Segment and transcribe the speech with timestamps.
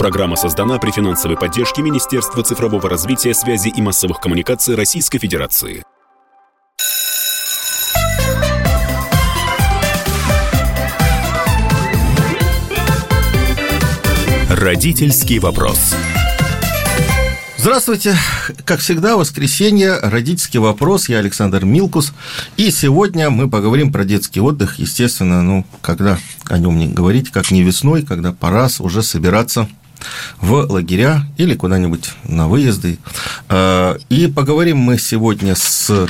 [0.00, 5.82] Программа создана при финансовой поддержке Министерства цифрового развития, связи и массовых коммуникаций Российской Федерации.
[14.48, 15.94] Родительский вопрос.
[17.58, 18.16] Здравствуйте.
[18.64, 21.10] Как всегда, воскресенье, родительский вопрос.
[21.10, 22.14] Я Александр Милкус.
[22.56, 24.78] И сегодня мы поговорим про детский отдых.
[24.78, 29.68] Естественно, ну, когда о нем не говорить, как не весной, когда пора уже собираться
[30.38, 32.98] в лагеря или куда-нибудь на выезды.
[33.48, 36.08] А, и поговорим мы сегодня с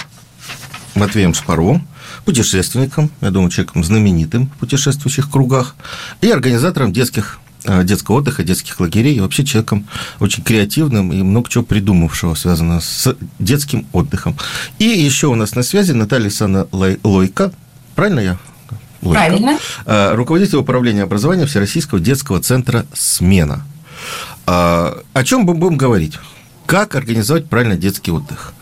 [0.94, 1.86] Матвеем Шпаровым,
[2.24, 5.74] путешественником, я думаю, человеком знаменитым в путешествующих кругах,
[6.20, 9.86] и организатором детских Э, детского отдыха, детских лагерей, и вообще человеком
[10.18, 14.34] очень креативным и много чего придумавшего, связанного с детским отдыхом.
[14.78, 17.52] И еще у нас на связи Наталья Александровна Лойко,
[17.94, 18.38] правильно я?
[19.02, 19.20] Лойко.
[19.20, 19.58] Правильно.
[19.84, 23.62] Э, руководитель управления образования Всероссийского детского центра «Смена».
[24.46, 26.18] Э, о чем мы будем говорить?
[26.66, 28.54] Как организовать правильно детский отдых?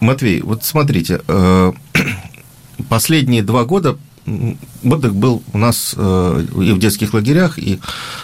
[0.00, 1.22] Матвей, вот смотрите,
[2.88, 3.96] последние два года
[4.82, 7.78] отдых был у нас э, и в детских лагерях, и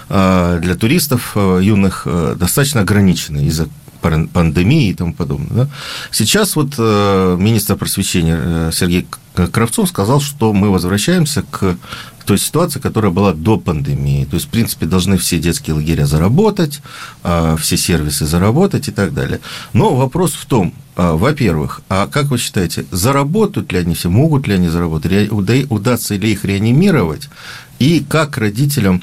[0.08, 3.68] э, для туристов э, юных достаточно ограниченный из-за
[4.00, 5.64] пандемии и тому подобное.
[5.64, 5.68] Да?
[6.10, 11.76] Сейчас вот министр просвещения Сергей Кравцов сказал, что мы возвращаемся к
[12.24, 14.24] той ситуации, которая была до пандемии.
[14.24, 16.80] То есть, в принципе, должны все детские лагеря заработать,
[17.22, 19.40] все сервисы заработать и так далее.
[19.72, 24.46] Но вопрос в том, а, во-первых, а как вы считаете, заработают ли они все, могут
[24.46, 25.32] ли они заработать,
[25.70, 27.30] удастся ли их реанимировать,
[27.78, 29.02] и как родителям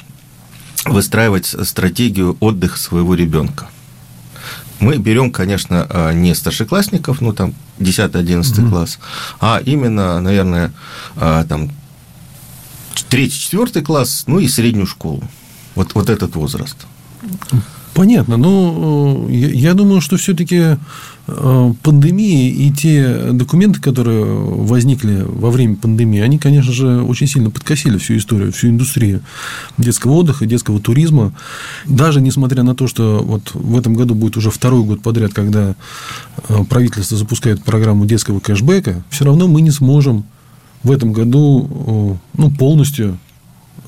[0.84, 3.68] выстраивать стратегию отдыха своего ребенка?
[4.78, 9.00] Мы берем, конечно, а, не старшеклассников, ну там 10-11 mm класс,
[9.40, 10.72] а именно, наверное,
[11.16, 11.44] а,
[13.08, 15.22] там 3-4 класс, ну и среднюю школу.
[15.74, 16.76] Вот, вот этот возраст.
[17.98, 18.36] Понятно.
[18.36, 20.76] Но э, я думаю, что все-таки
[21.26, 27.50] э, пандемия и те документы, которые возникли во время пандемии, они, конечно же, очень сильно
[27.50, 29.20] подкосили всю историю, всю индустрию
[29.78, 31.32] детского отдыха, детского туризма.
[31.86, 35.74] Даже несмотря на то, что вот в этом году будет уже второй год подряд, когда
[36.48, 40.24] э, правительство запускает программу детского кэшбэка, все равно мы не сможем
[40.82, 43.18] в этом году ну, полностью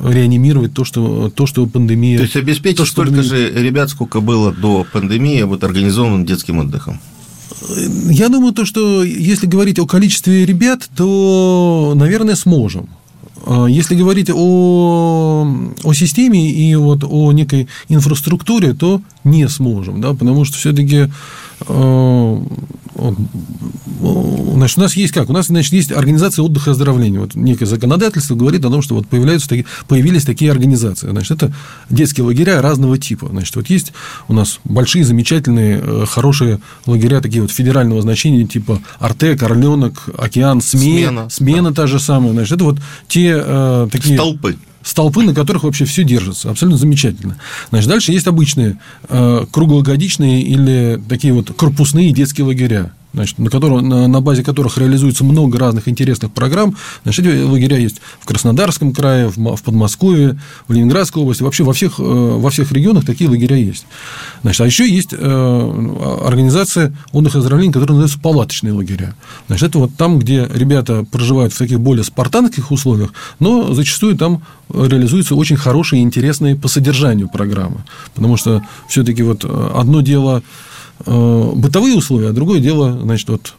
[0.02, 2.16] реанимировать то, что, то, что пандемия...
[2.16, 3.52] То есть, обеспечить то, что столько пандемия...
[3.52, 7.00] же ребят, сколько было до пандемии, вот организованным детским отдыхом?
[8.08, 12.88] Я думаю, то, что если говорить о количестве ребят, то, наверное, сможем.
[13.46, 15.46] А если говорить о,
[15.82, 21.08] о системе и вот о некой инфраструктуре, то не сможем, да, потому что все-таки э,
[24.60, 25.30] значит, у нас есть как?
[25.30, 27.20] У нас, значит, есть организация отдыха и оздоровления.
[27.20, 31.10] Вот некое законодательство говорит о том, что вот появляются такие, появились такие организации.
[31.10, 31.52] Значит, это
[31.88, 33.28] детские лагеря разного типа.
[33.28, 33.92] Значит, вот есть
[34.28, 40.60] у нас большие, замечательные, э, хорошие лагеря, такие вот федерального значения, типа Артек, Орленок, Океан,
[40.60, 41.82] СМЕ, Смена, смена да.
[41.82, 42.32] та же самая.
[42.32, 42.78] Значит, это вот
[43.08, 44.16] те э, такие...
[44.16, 46.50] Столпы столпы, на которых вообще все держится.
[46.50, 47.36] Абсолютно замечательно.
[47.70, 53.88] Значит, дальше есть обычные э, круглогодичные или такие вот корпусные детские лагеря значит, на, котором,
[53.88, 56.76] на, на базе которых реализуется много разных интересных программ.
[57.02, 60.38] Значит, эти лагеря есть в Краснодарском крае, в, в Подмосковье,
[60.68, 61.42] в Ленинградской области.
[61.42, 63.86] Вообще во всех, э, во всех регионах такие лагеря есть.
[64.42, 69.14] Значит, а еще есть э, организация отдыха и оздоровления, которая называется палаточные лагеря.
[69.48, 74.42] Значит, это вот там, где ребята проживают в таких более спартанских условиях, но зачастую там
[74.72, 77.78] реализуются очень хорошие и интересные по содержанию программы.
[78.14, 80.42] Потому что все-таки вот э, одно дело
[81.06, 83.54] бытовые условия, а другое дело, значит, вот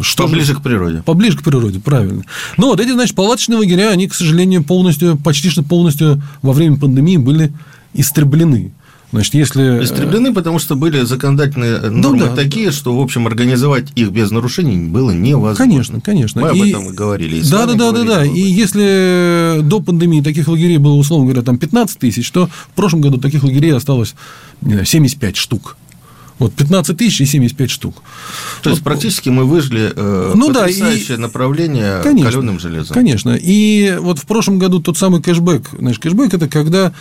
[0.00, 0.54] что поближе же?
[0.54, 1.02] к природе.
[1.04, 2.24] Поближе к природе, правильно.
[2.56, 6.76] Но вот эти, значит, палаточные лагеря, они, к сожалению, полностью, почти что полностью во время
[6.76, 7.52] пандемии были
[7.92, 8.72] истреблены.
[9.12, 9.82] Значит, если...
[9.82, 12.72] Истреблены, потому что были законодательные ну нормы да, такие, да.
[12.72, 15.56] что, в общем, организовать их без нарушений было невозможно.
[15.56, 16.40] Конечно, конечно.
[16.40, 17.36] Мы об этом и говорили.
[17.38, 18.24] И да, да, да, да, да.
[18.24, 23.00] И если до пандемии таких лагерей было, условно говоря, там 15 тысяч, то в прошлом
[23.00, 24.14] году таких лагерей осталось
[24.60, 25.76] не знаю, 75 штук.
[26.40, 27.96] Вот 15 тысяч и 75 штук.
[28.62, 28.70] То вот.
[28.70, 31.18] есть, практически мы выжили э, ну, потрясающее да, и...
[31.18, 32.94] направление конечно, каленым железом.
[32.94, 33.38] Конечно.
[33.38, 35.68] И вот в прошлом году тот самый кэшбэк.
[35.78, 36.94] Знаешь, кэшбэк– это когда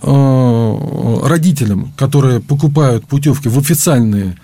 [0.00, 4.38] э, родителям, которые покупают путевки в официальные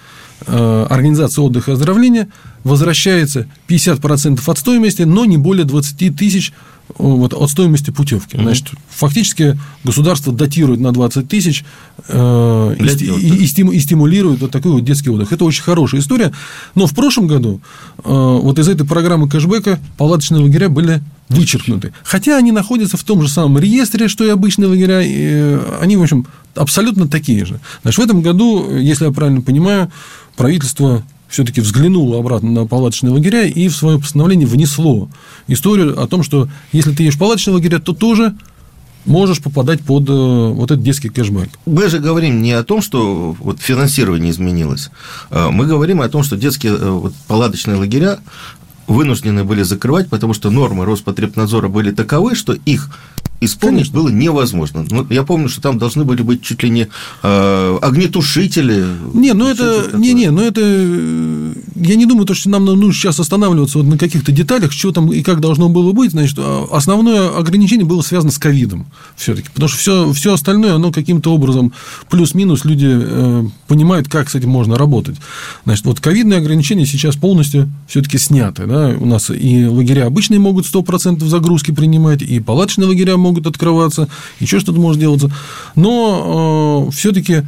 [0.48, 2.28] э, организации отдыха и оздоровления,
[2.64, 6.52] возвращается 50% от стоимости, но не более 20 тысяч
[6.98, 8.36] вот, от стоимости путевки.
[8.36, 8.42] Mm-hmm.
[8.42, 11.64] Значит, фактически государство датирует на 20 тысяч
[12.08, 15.32] э, и, и, и, стиму, и стимулирует вот такой вот детский отдых.
[15.32, 16.32] Это очень хорошая история.
[16.74, 17.60] Но в прошлом году
[17.98, 21.92] э, вот из этой программы кэшбэка палаточные лагеря были вычеркнуты.
[22.02, 25.96] Хотя они находятся в том же самом реестре, что и обычные лагеря, и э, они,
[25.96, 27.60] в общем, абсолютно такие же.
[27.82, 29.90] Значит, в этом году, если я правильно понимаю,
[30.36, 35.08] правительство все-таки взглянуло обратно на палаточные лагеря и в свое постановление внесло
[35.46, 38.34] историю о том, что если ты едешь в палаточные лагеря, то тоже
[39.06, 41.50] можешь попадать под э, вот этот детский кэшбэк.
[41.64, 44.90] Мы же говорим не о том, что вот финансирование изменилось.
[45.30, 48.18] А мы говорим о том, что детские э, вот, палаточные лагеря
[48.86, 52.90] вынуждены были закрывать, потому что нормы Роспотребнадзора были таковы, что их
[53.40, 53.98] исполнить Конечно.
[53.98, 54.86] было невозможно.
[54.90, 56.88] Ну, я помню, что там должны были быть чуть ли не
[57.22, 58.84] э, огнетушители.
[59.14, 63.18] Не, ну это, не, не, ну это, я не думаю, то, что нам нужно сейчас
[63.18, 66.10] останавливаться вот на каких-то деталях, что там и как должно было быть.
[66.10, 70.92] Значит, а, основное ограничение было связано с ковидом все-таки, потому что все, все остальное, оно
[70.92, 71.72] каким-то образом
[72.10, 75.16] плюс-минус люди э, понимают, как с этим можно работать.
[75.64, 80.66] Значит, вот ковидные ограничения сейчас полностью все-таки сняты, да, у нас и лагеря обычные могут
[80.66, 84.08] 100% загрузки принимать, и палаточные лагеря могут могут открываться,
[84.40, 85.30] еще что-то может делаться.
[85.76, 87.42] Но э, все-таки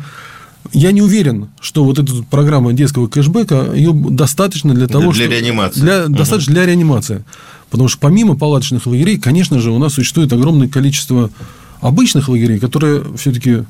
[0.72, 5.36] я не уверен, что вот эта программа детского кэшбэка ее достаточно для того, для, для
[5.36, 5.80] реанимации.
[5.80, 6.14] Для, угу.
[6.14, 7.24] Достаточно для реанимации.
[7.70, 11.30] Потому что помимо палаточных лагерей, конечно же, у нас существует огромное количество
[11.80, 13.64] обычных лагерей, которые все-таки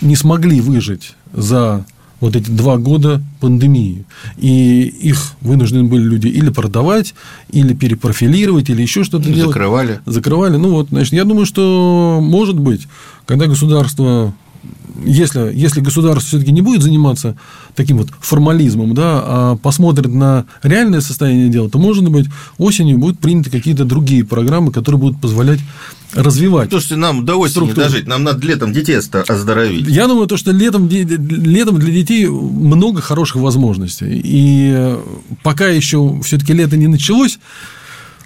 [0.00, 1.84] не смогли выжить за
[2.24, 4.04] вот эти два года пандемии.
[4.38, 7.14] И их вынуждены были люди или продавать,
[7.50, 9.48] или перепрофилировать, или еще что-то делать.
[9.48, 10.00] Закрывали.
[10.06, 10.56] Закрывали.
[10.56, 12.88] Ну вот, значит, я думаю, что может быть,
[13.26, 14.34] когда государство
[15.04, 17.36] если, если государство все-таки не будет заниматься
[17.74, 22.26] таким вот формализмом, да, а посмотрит на реальное состояние дела, то, может быть,
[22.58, 25.60] осенью будут приняты какие-то другие программы, которые будут позволять
[26.14, 26.70] развивать.
[26.70, 27.80] То, что нам до осени структуру.
[27.80, 29.86] дожить, нам надо летом детей оздоровить.
[29.88, 34.20] Я думаю, то, что летом, летом для детей много хороших возможностей.
[34.24, 34.96] И
[35.42, 37.38] пока еще все-таки лето не началось,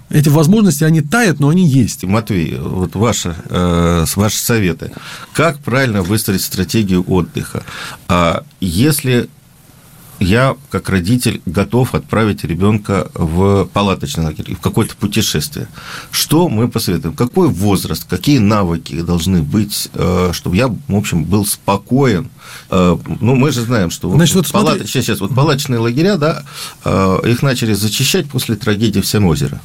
[0.09, 2.03] эти возможности, они тают, но они есть.
[2.03, 4.91] Матвей, вот ваши, э, ваши советы.
[5.33, 7.63] Как правильно выстроить стратегию отдыха?
[8.07, 9.29] А если
[10.19, 15.67] я, как родитель, готов отправить ребенка в палаточный лагерь, в какое-то путешествие.
[16.11, 17.15] Что мы посоветуем?
[17.15, 22.29] Какой возраст, какие навыки должны быть, э, чтобы я, в общем, был спокоен?
[22.69, 24.75] Э, ну, мы же знаем, что Значит, вот палат...
[24.75, 24.87] смотри...
[24.87, 26.43] сейчас, сейчас, вот палаточные лагеря, да,
[26.83, 29.61] э, их начали зачищать после трагедии в Семозеро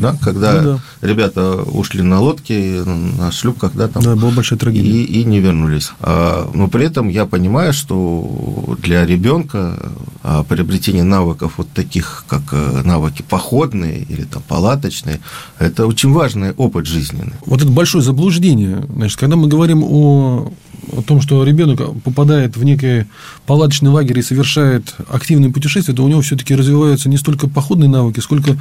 [0.00, 1.06] да, когда ну, да.
[1.06, 4.90] ребята ушли на лодке, на шлюпках, да, там, да, была большая трагедия.
[4.90, 5.92] И, и не вернулись.
[6.00, 9.78] А, но при этом я понимаю, что для ребенка
[10.22, 15.20] а, приобретение навыков вот таких, как э, навыки походные или там палаточные,
[15.58, 17.34] это очень важный опыт жизненный.
[17.46, 18.84] Вот это большое заблуждение.
[18.94, 20.52] Значит, когда мы говорим о
[20.92, 23.06] о том, что ребенок попадает в некий
[23.46, 28.20] палаточный лагерь и совершает активные путешествия, то у него все-таки развиваются не столько походные навыки,
[28.20, 28.56] сколько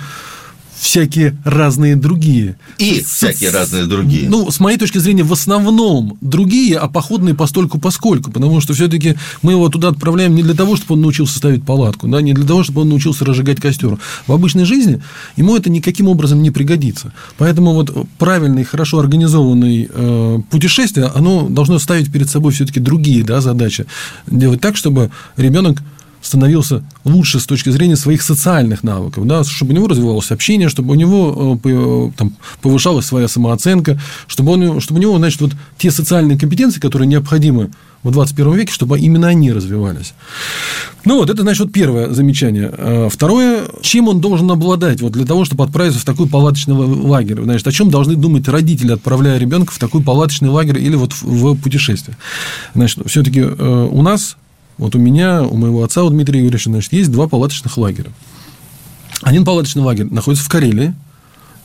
[0.80, 2.58] всякие разные другие.
[2.78, 4.30] И с, всякие разные другие.
[4.30, 9.16] Ну, с моей точки зрения, в основном другие, а походные постольку поскольку, потому что все-таки
[9.42, 12.46] мы его туда отправляем не для того, чтобы он научился ставить палатку, да, не для
[12.46, 13.98] того, чтобы он научился разжигать костер.
[14.28, 15.02] В обычной жизни
[15.36, 17.14] ему это никаким образом не пригодится.
[17.38, 23.24] Поэтому вот правильное и хорошо организованное э, путешествие, оно должно ставить перед собой все-таки другие
[23.24, 23.86] да, задачи.
[24.28, 25.82] Делать так, чтобы ребенок
[26.28, 30.92] становился лучше с точки зрения своих социальных навыков, да, чтобы у него развивалось общение, чтобы
[30.92, 35.54] у него э, э, там, повышалась своя самооценка, чтобы, он, чтобы у него, значит, вот
[35.78, 37.72] те социальные компетенции, которые необходимы
[38.04, 40.14] в 21 веке, чтобы именно они развивались.
[41.06, 42.70] Ну вот, это, значит, вот первое замечание.
[42.78, 47.42] А второе, чем он должен обладать вот для того, чтобы отправиться в такой палаточный лагерь?
[47.42, 51.56] Значит, о чем должны думать родители, отправляя ребенка в такой палаточный лагерь или вот в
[51.56, 52.18] путешествие?
[52.76, 54.38] Значит, все-таки э, у нас
[54.78, 58.12] вот у меня, у моего отца, у Дмитрия Юрьевича, значит, есть два палаточных лагеря.
[59.22, 60.94] Один палаточный лагерь находится в Карелии,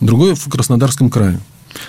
[0.01, 1.39] другой в Краснодарском крае.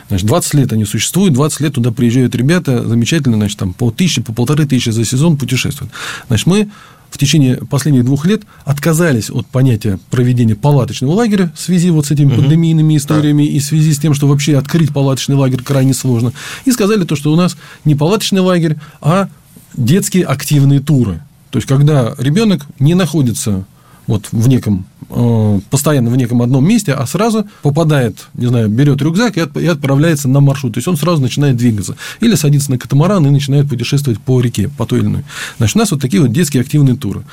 [0.08, 4.22] Значит, 20 лет они существуют, 20 лет туда приезжают ребята, замечательно, значит, там по тысяче,
[4.22, 5.92] по полторы тысячи за сезон путешествуют.
[6.28, 6.70] Значит, мы
[7.10, 12.12] в течение последних двух лет отказались от понятия проведения палаточного лагеря в связи вот с
[12.12, 12.42] этими угу.
[12.42, 13.52] пандемийными историями да.
[13.52, 16.34] и в связи с тем, что вообще открыть палаточный лагерь крайне сложно.
[16.66, 19.30] И сказали то, что у нас не палаточный лагерь, а
[19.76, 21.22] детские активные туры.
[21.50, 23.66] То есть, когда ребенок не находится
[24.06, 29.02] вот в неком, э, постоянно в неком одном месте, а сразу попадает, не знаю, берет
[29.02, 30.74] рюкзак и отправляется на маршрут.
[30.74, 31.96] То есть, он сразу начинает двигаться.
[32.20, 35.24] Или садится на катамаран и начинает путешествовать по реке, по той или иной.
[35.58, 37.24] Значит, у нас вот такие вот детские активные туры,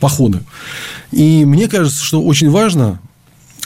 [0.00, 0.40] походы.
[1.12, 2.98] И мне кажется, что очень важно,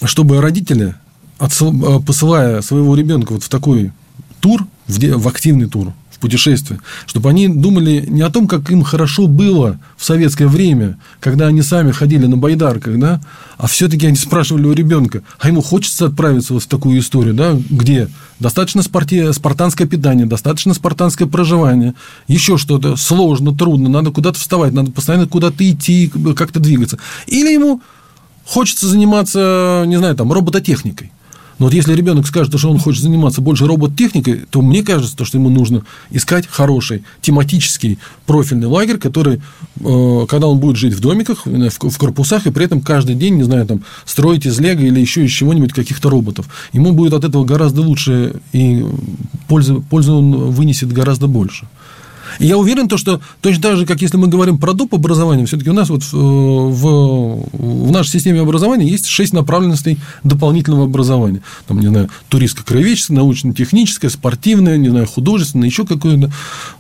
[0.05, 0.95] чтобы родители
[1.39, 3.93] посылая своего ребенка вот в такой
[4.41, 9.79] тур, в активный тур, путешествие, чтобы они думали не о том, как им хорошо было
[9.97, 13.21] в советское время, когда они сами ходили на байдарках, да,
[13.59, 17.57] а все-таки они спрашивали у ребенка, а ему хочется отправиться вот в такую историю, да,
[17.71, 18.09] где
[18.39, 19.33] достаточно спорти...
[19.33, 21.95] спартанское питание, достаточно спартанское проживание,
[22.29, 26.99] еще что-то сложно, трудно, надо куда-то вставать, надо постоянно куда-то идти, как-то двигаться.
[27.27, 27.83] Или ему
[28.45, 31.13] хочется заниматься, не знаю, там, робототехникой.
[31.61, 35.37] Но вот если ребенок скажет, что он хочет заниматься больше робот-техникой, то мне кажется, что
[35.37, 39.43] ему нужно искать хороший тематический профильный лагерь, который,
[39.81, 43.43] э, когда он будет жить в домиках, в корпусах, и при этом каждый день, не
[43.43, 46.47] знаю, там, строить из лего или еще из чего-нибудь каких-то роботов.
[46.73, 48.83] Ему будет от этого гораздо лучше, и
[49.47, 51.67] пользу, пользу он вынесет гораздо больше.
[52.39, 54.95] И я уверен, то, что точно так же, как если мы говорим про доп.
[54.95, 60.85] образование, все-таки у нас вот в, в, в нашей системе образования есть шесть направленностей дополнительного
[60.85, 61.43] образования.
[61.67, 66.31] Там, не знаю, туристско-краеведческое, научно-техническое, спортивное, не знаю, художественное, еще какое-то.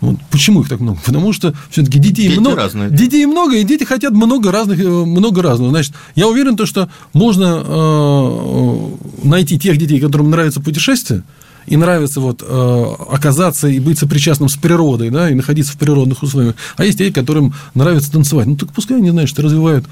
[0.01, 0.17] Вот.
[0.31, 0.99] Почему их так много?
[1.05, 2.57] Потому что все-таки детей дети много.
[2.57, 2.91] Разные.
[2.91, 5.71] Детей много, и дети хотят много разных, э, много разного.
[5.71, 8.89] Значит, я уверен, то, что можно э,
[9.25, 11.23] найти тех детей, которым нравится путешествие,
[11.67, 16.23] и нравится вот э, оказаться и быть сопричастным с природой, да, и находиться в природных
[16.23, 16.55] условиях.
[16.77, 18.47] А есть те, которым нравится танцевать.
[18.47, 19.87] Ну, так пускай они, знаешь, развивают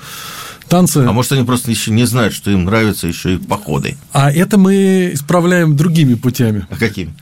[0.69, 0.99] танцы.
[0.99, 3.97] А может, они просто еще не знают, что им нравятся еще и походы.
[4.13, 6.67] А это мы исправляем другими путями.
[6.71, 7.15] А какими?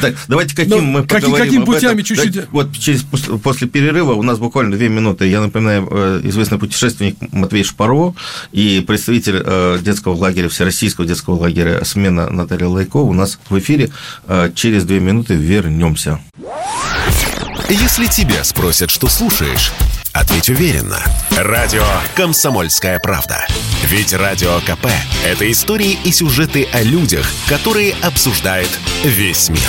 [0.00, 2.34] Так, давайте каким Но мы как, поговорим Какими путями чуть-чуть...
[2.34, 5.26] Да, вот через, после перерыва у нас буквально две минуты.
[5.26, 8.14] Я напоминаю, э, известный путешественник Матвей Шпаро
[8.52, 13.90] и представитель э, детского лагеря, Всероссийского детского лагеря «Смена» Наталья Лайко у нас в эфире.
[14.26, 16.20] Э, через две минуты вернемся.
[17.68, 19.72] Если тебя спросят, что слушаешь,
[20.12, 21.00] ответь уверенно.
[21.36, 21.84] Радио
[22.14, 23.46] «Комсомольская правда».
[23.84, 24.86] Ведь Радио КП–
[25.24, 28.70] это истории и сюжеты о людях, которые обсуждает
[29.04, 29.60] весь мир.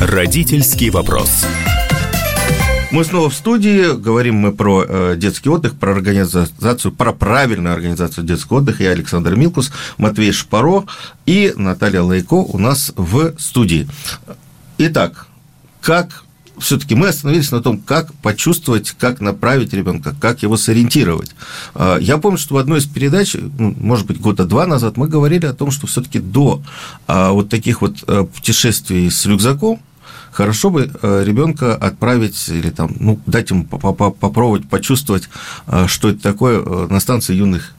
[0.00, 1.44] Родительский вопрос.
[2.92, 8.24] Мы снова в студии, говорим мы про э, детский отдых, про организацию, про правильную организацию
[8.24, 8.84] детского отдыха.
[8.84, 10.86] Я Александр Милкус, Матвей Шпаро
[11.26, 13.88] и Наталья Лайко у нас в студии.
[14.78, 15.26] Итак,
[15.80, 16.22] как
[16.58, 21.34] все-таки мы остановились на том, как почувствовать, как направить ребенка, как его сориентировать.
[21.74, 25.08] Э, я помню, что в одной из передач, ну, может быть, года два назад, мы
[25.08, 26.62] говорили о том, что все-таки до
[27.08, 29.80] э, вот таких вот путешествий с рюкзаком
[30.36, 35.30] хорошо бы э, ребенка отправить или там, ну, дать ему попробовать почувствовать,
[35.66, 37.72] э, что это такое э, на станции юных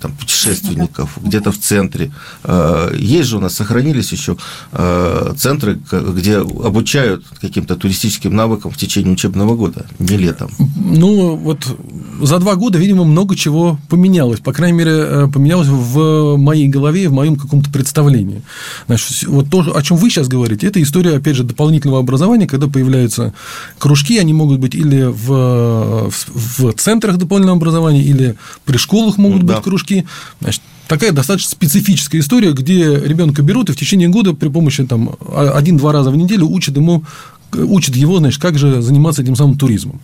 [0.00, 2.12] там, путешественников, где-то в центре.
[2.44, 4.36] Э, есть же у нас, сохранились еще
[4.72, 10.50] э, центры, где обучают каким-то туристическим навыкам в течение учебного года, не летом.
[10.76, 11.66] Ну, вот
[12.22, 14.40] за два года, видимо, много чего поменялось.
[14.40, 18.42] По крайней мере, поменялось в моей голове, в моем каком-то представлении.
[18.86, 22.68] Значит, вот то, о чем вы сейчас говорите, это история, опять же, дополнительного образования, когда
[22.68, 23.32] появляются
[23.78, 29.46] кружки, они могут быть или в, в центрах дополнительного образования, или при школах могут могут
[29.46, 29.54] да.
[29.56, 30.06] быть кружки.
[30.40, 35.16] Значит, такая достаточно специфическая история, где ребенка берут и в течение года при помощи там
[35.34, 37.04] один-два раза в неделю учат ему
[37.52, 40.00] учат его, значит, как же заниматься этим самым туризмом.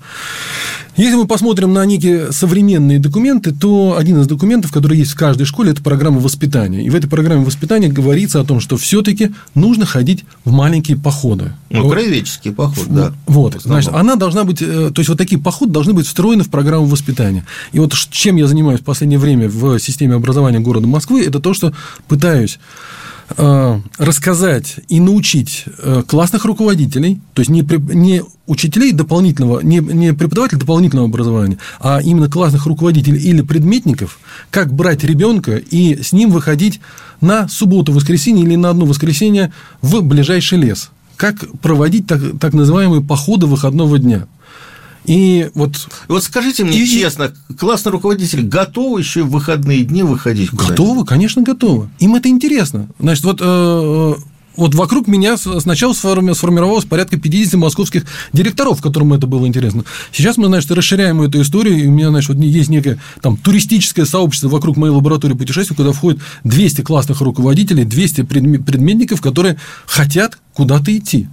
[0.96, 5.44] Если мы посмотрим на некие современные документы, то один из документов, который есть в каждой
[5.44, 6.84] школе, это программа воспитания.
[6.84, 11.52] И в этой программе воспитания говорится о том, что все-таки нужно ходить в маленькие походы.
[11.68, 11.92] Ну, вот.
[11.92, 13.12] краеведческие походы, да.
[13.26, 16.48] Вот, значит, она должна быть, э, то есть, вот такие походы должны быть встроены в
[16.48, 17.44] программу воспитания.
[17.72, 21.52] И вот чем я занимаюсь в последнее время в системе образования города Москвы, это то,
[21.52, 21.74] что
[22.08, 22.58] пытаюсь
[23.98, 30.60] рассказать и научить э, классных руководителей, то есть не, не учителей дополнительного, не, не преподавателей
[30.60, 34.18] дополнительного образования, а именно классных руководителей или предметников,
[34.50, 36.80] как брать ребенка и с ним выходить
[37.20, 39.52] на субботу, воскресенье или на одно воскресенье
[39.82, 40.90] в ближайший лес.
[41.16, 44.26] Как проводить так, так называемые походы выходного дня.
[45.06, 45.88] И вот...
[46.08, 46.86] Вот скажите мне и...
[46.86, 50.52] честно, классный руководитель готов еще в выходные дни выходить?
[50.52, 51.88] Готовы, конечно, готовы.
[52.00, 52.88] Им это интересно.
[52.98, 54.14] Значит, вот э,
[54.56, 59.84] вот вокруг меня сначала сформировалось порядка 50 московских директоров, которым это было интересно.
[60.12, 64.06] Сейчас мы, значит, расширяем эту историю, и у меня, значит, вот есть некое там туристическое
[64.06, 70.96] сообщество вокруг моей лаборатории путешествий, куда входит 200 классных руководителей, 200 предметников, которые хотят куда-то
[70.96, 71.28] идти.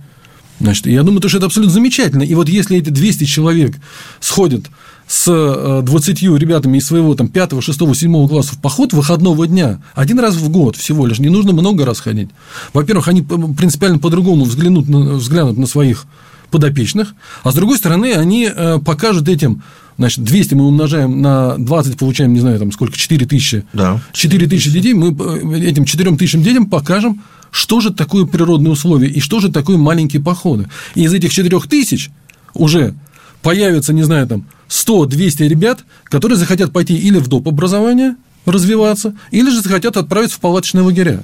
[0.63, 2.23] Значит, я думаю, что это абсолютно замечательно.
[2.23, 3.75] И вот если эти 200 человек
[4.21, 4.63] сходят
[5.07, 9.81] с 20 э, ребятами из своего там 5, 6, 7 класса в поход выходного дня
[9.93, 12.29] один раз в год всего лишь, не нужно много раз ходить.
[12.71, 16.05] Во-первых, они принципиально по-другому взглянут на, взглянут на своих
[16.49, 19.63] подопечных, а с другой стороны, они э, покажут этим
[19.95, 23.63] Значит, 200 мы умножаем на 20, получаем, не знаю, там сколько, 4 тысячи.
[23.73, 24.01] Да.
[24.11, 27.21] 4 тысячи детей, мы э, этим 4 тысячам детям покажем,
[27.53, 30.69] что же такое природные условия и что же такое маленькие походы.
[30.95, 32.09] И из этих 4 тысяч
[32.55, 32.95] уже
[33.43, 37.47] появится, не знаю, там 100-200 ребят, которые захотят пойти или в доп.
[37.47, 41.23] образование развиваться, или же захотят отправиться в палаточные лагеря.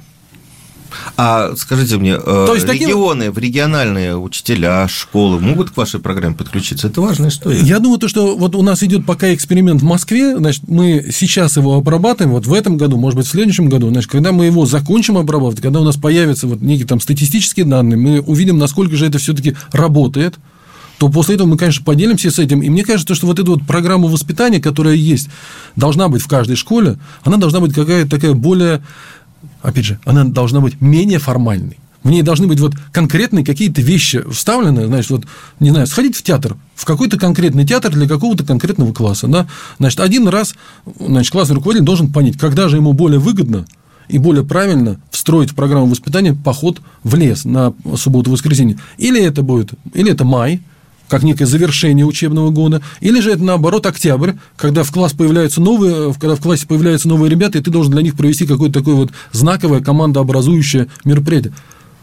[1.16, 3.42] А скажите мне, э, То есть регионы, таким...
[3.42, 6.88] региональные учителя, школы могут к вашей программе подключиться?
[6.88, 7.60] Это важная история.
[7.60, 11.56] Я думаю, то, что вот у нас идет пока эксперимент в Москве, значит, мы сейчас
[11.56, 14.66] его обрабатываем, вот в этом году, может быть, в следующем году, значит, когда мы его
[14.66, 19.06] закончим обрабатывать, когда у нас появятся вот некие там статистические данные, мы увидим, насколько же
[19.06, 20.36] это все-таки работает,
[21.00, 22.60] то после этого мы, конечно, поделимся с этим.
[22.60, 25.30] И мне кажется, что вот эта вот программа воспитания, которая есть,
[25.74, 28.82] должна быть в каждой школе, она должна быть какая-то такая более
[29.62, 31.78] опять же, она должна быть менее формальной.
[32.02, 35.24] В ней должны быть вот конкретные какие-то вещи вставлены, значит, вот,
[35.58, 39.46] не знаю, сходить в театр, в какой-то конкретный театр для какого-то конкретного класса, да,
[39.78, 40.54] значит, один раз,
[40.98, 43.66] значит, классный руководитель должен понять, когда же ему более выгодно
[44.08, 48.78] и более правильно встроить в программу воспитания поход в лес на субботу-воскресенье.
[48.96, 50.62] Или это будет, или это май,
[51.10, 56.14] как некое завершение учебного года, или же это наоборот октябрь, когда в класс появляются новые,
[56.14, 59.10] когда в классе появляются новые ребята, и ты должен для них провести какое-то такое вот
[59.32, 61.52] знаковое командообразующее мероприятие.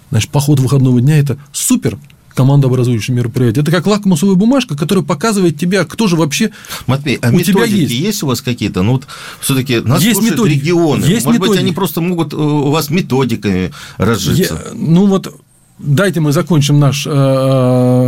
[0.09, 1.97] Значит, поход выходного дня– это супер
[2.35, 3.63] командообразующее мероприятие.
[3.63, 6.51] Это как лакмусовая бумажка, которая показывает тебе, кто же вообще
[6.85, 7.91] Матвей, а у тебя есть.
[7.91, 8.83] есть у вас какие-то?
[8.83, 9.07] Ну, вот
[9.39, 10.59] все-таки нас есть методики.
[10.59, 11.03] регионы.
[11.03, 11.49] Есть Может методики.
[11.49, 14.61] быть, они просто могут э, у вас методиками разжиться.
[14.65, 15.33] Я, ну, вот
[15.79, 17.09] дайте мы закончим наш э,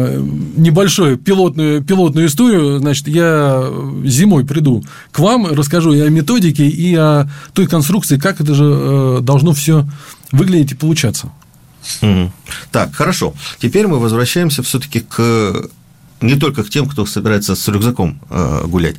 [0.09, 2.79] э, небольшой пилотную, пилотную историю.
[2.79, 3.69] Значит, я
[4.05, 8.65] зимой приду к вам, расскажу и о методике, и о той конструкции, как это же
[8.65, 9.87] э, должно все
[10.31, 11.31] выглядеть и получаться.
[12.01, 12.31] Угу.
[12.71, 13.33] Так, хорошо.
[13.59, 15.69] Теперь мы возвращаемся все-таки к
[16.21, 18.95] не только к тем, кто собирается с рюкзаком э, гулять.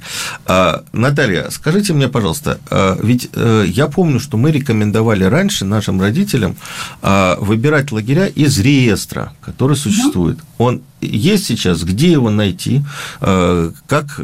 [0.47, 6.01] А, Наталья, скажите мне, пожалуйста, э, ведь э, я помню, что мы рекомендовали раньше нашим
[6.01, 6.57] родителям
[7.03, 10.39] выбирать лагеря из реестра, который существует.
[10.59, 12.83] Он есть сейчас, где его найти,
[13.21, 14.21] как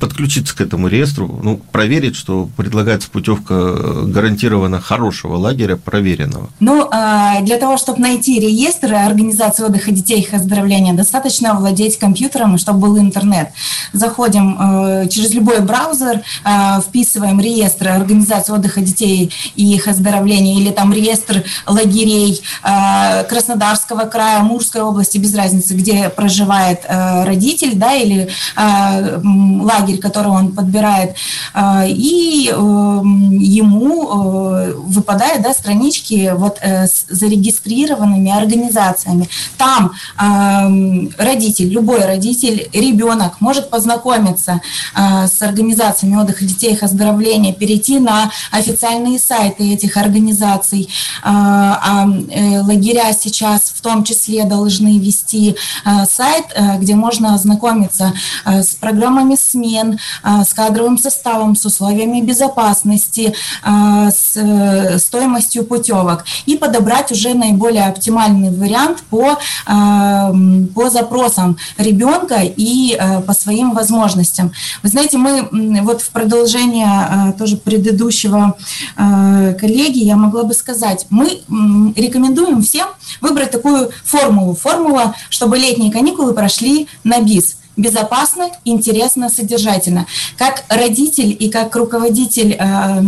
[0.00, 3.54] подключиться к этому реестру, ну, проверить, что предлагается путевка
[4.04, 6.50] гарантированно хорошего лагеря, проверенного.
[6.60, 6.88] Ну,
[7.42, 12.80] для того, чтобы найти реестр организации отдыха детей и их оздоровления, достаточно владеть компьютером, чтобы
[12.80, 13.50] был интернет.
[13.92, 20.70] Заходим э, через любой браузер, э, вписываем реестр организации отдыха детей и их оздоровления, или
[20.70, 28.28] там реестр лагерей э, Краснодарского края, Амурской области, без разницы, где проживает родитель, да, или
[28.56, 31.16] лагерь, который он подбирает,
[31.86, 34.06] и ему
[34.86, 39.28] выпадают, да, странички вот с зарегистрированными организациями.
[39.58, 39.92] Там
[41.18, 44.60] родитель, любой родитель, ребенок может познакомиться
[44.94, 50.88] э, с организациями отдыха детей, их оздоровления, перейти на официальные сайты этих организаций.
[51.22, 55.56] Э, а э, лагеря сейчас в том числе должны вести
[56.08, 56.46] сайт,
[56.78, 58.12] где можно ознакомиться
[58.44, 67.34] с программами смен, с кадровым составом, с условиями безопасности, с стоимостью путевок и подобрать уже
[67.34, 74.52] наиболее оптимальный вариант по, по запросам ребенка и э, по своим возможностям.
[74.82, 75.48] Вы знаете, мы
[75.82, 78.56] вот в продолжение э, тоже предыдущего
[78.96, 81.42] э, коллеги я могла бы сказать, мы
[81.96, 82.88] рекомендуем всем
[83.20, 84.54] выбрать такую формулу.
[84.54, 90.06] Формула, чтобы летние каникулы прошли на БИС безопасно, интересно, содержательно.
[90.36, 93.00] Как родитель и как руководитель Э,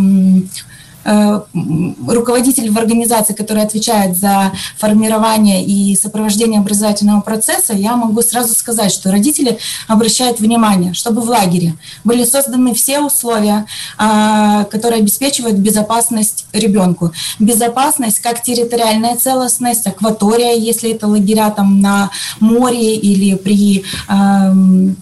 [1.04, 8.92] руководитель в организации, который отвечает за формирование и сопровождение образовательного процесса, я могу сразу сказать,
[8.92, 13.66] что родители обращают внимание, чтобы в лагере были созданы все условия,
[13.98, 17.12] а, которые обеспечивают безопасность ребенку.
[17.38, 23.84] Безопасность как территориальная целостность, акватория, если это лагеря там на море или при,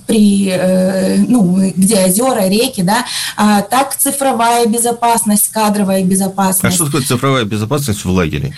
[0.06, 3.04] при э, ну, где озера, реки, да,
[3.36, 6.64] а, так цифровая безопасность, кадровая цифровая безопасность.
[6.64, 8.55] А что такое цифровая безопасность в лагере?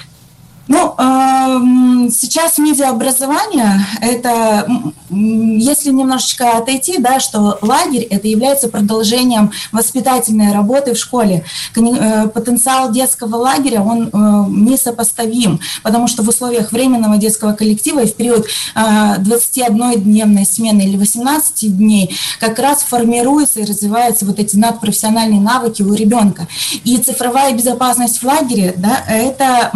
[0.66, 4.66] Ну, эм, сейчас медиаобразование– это,
[5.10, 11.44] если немножечко отойти, да, что лагерь– это является продолжением воспитательной работы в школе.
[11.76, 14.10] Э, потенциал детского лагеря, он э,
[14.48, 21.76] несопоставим, потому что в условиях временного детского коллектива и в период 21-дневной смены или 18
[21.76, 26.48] дней как раз формируются и развиваются вот эти надпрофессиональные навыки у ребенка.
[26.84, 29.70] И цифровая безопасность в лагере да,– это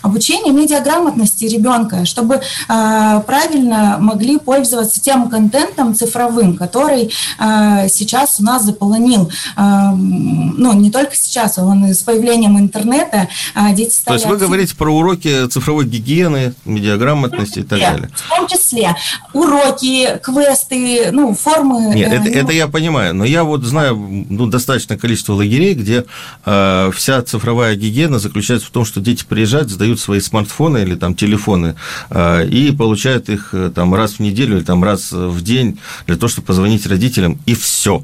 [0.00, 8.44] обучение медиаграмотности ребенка, чтобы э, правильно могли пользоваться тем контентом цифровым, который э, сейчас у
[8.44, 9.30] нас заполонил.
[9.56, 14.18] Э, ну, не только сейчас, он с появлением интернета э, дети стали...
[14.18, 18.10] То есть вы говорите про уроки цифровой гигиены, медиаграмотности и так далее.
[18.14, 18.96] В том числе
[19.32, 21.94] уроки, квесты, ну, формы...
[21.94, 22.30] Нет, это, ну...
[22.30, 26.04] это я понимаю, но я вот знаю ну, достаточное количество лагерей, где
[26.44, 31.14] э, вся цифровая гигиена заключается в том, что дети приезжают, сдают свои смартфоны или там
[31.14, 31.76] телефоны
[32.10, 36.16] а, и получают их э, там раз в неделю или там раз в день для
[36.16, 38.02] того, чтобы позвонить родителям, и все.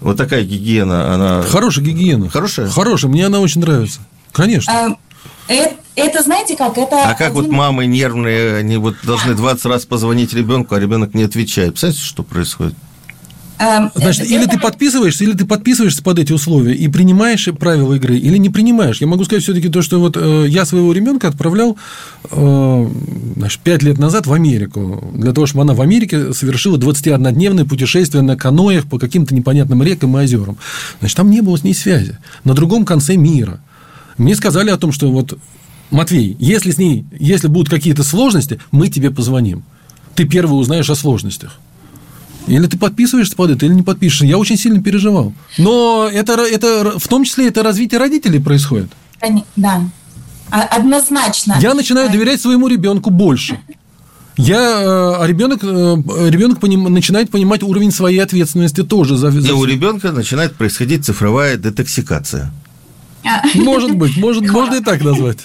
[0.00, 1.42] Вот такая гигиена, она...
[1.42, 2.30] Хорошая гигиена.
[2.30, 2.68] Хорошая?
[2.68, 4.00] Хорошая, мне она очень нравится.
[4.32, 4.96] Конечно.
[5.48, 6.78] Это, это знаете как?
[6.78, 7.34] Это а как один...
[7.34, 11.70] вот мамы нервные, они вот должны 20 раз позвонить ребенку, а ребенок не отвечает.
[11.72, 12.74] Представляете, что происходит?
[13.60, 18.16] Эм, Значит, или ты подписываешься, или ты подписываешься под эти условия и принимаешь правила игры,
[18.16, 19.02] или не принимаешь.
[19.02, 21.76] Я могу сказать все-таки то, что вот э, я своего ребенка отправлял
[22.30, 22.90] э,
[23.36, 28.22] значит, 5 лет назад в Америку, для того, чтобы она в Америке совершила 21-дневное путешествие
[28.22, 30.56] на каноях по каким-то непонятным рекам и озерам.
[31.00, 32.16] Значит, там не было с ней связи.
[32.44, 33.60] На другом конце мира.
[34.16, 35.38] Мне сказали о том, что вот,
[35.90, 39.64] Матвей, если с ней, если будут какие-то сложности, мы тебе позвоним.
[40.14, 41.58] Ты первый узнаешь о сложностях.
[42.46, 44.26] Или ты подписываешься под это, или не подпишешься.
[44.26, 45.32] Я очень сильно переживал.
[45.58, 48.90] Но это, это в том числе это развитие родителей происходит.
[49.56, 49.82] Да,
[50.50, 51.56] однозначно.
[51.60, 53.60] Я начинаю доверять своему ребенку больше.
[54.36, 55.66] Я, а ребенок, э,
[56.30, 59.16] ребенок поним, начинает понимать уровень своей ответственности тоже.
[59.16, 59.48] За, за...
[59.48, 62.50] И у ребенка начинает происходить цифровая детоксикация.
[63.54, 65.40] Может быть, может, можно и так назвать.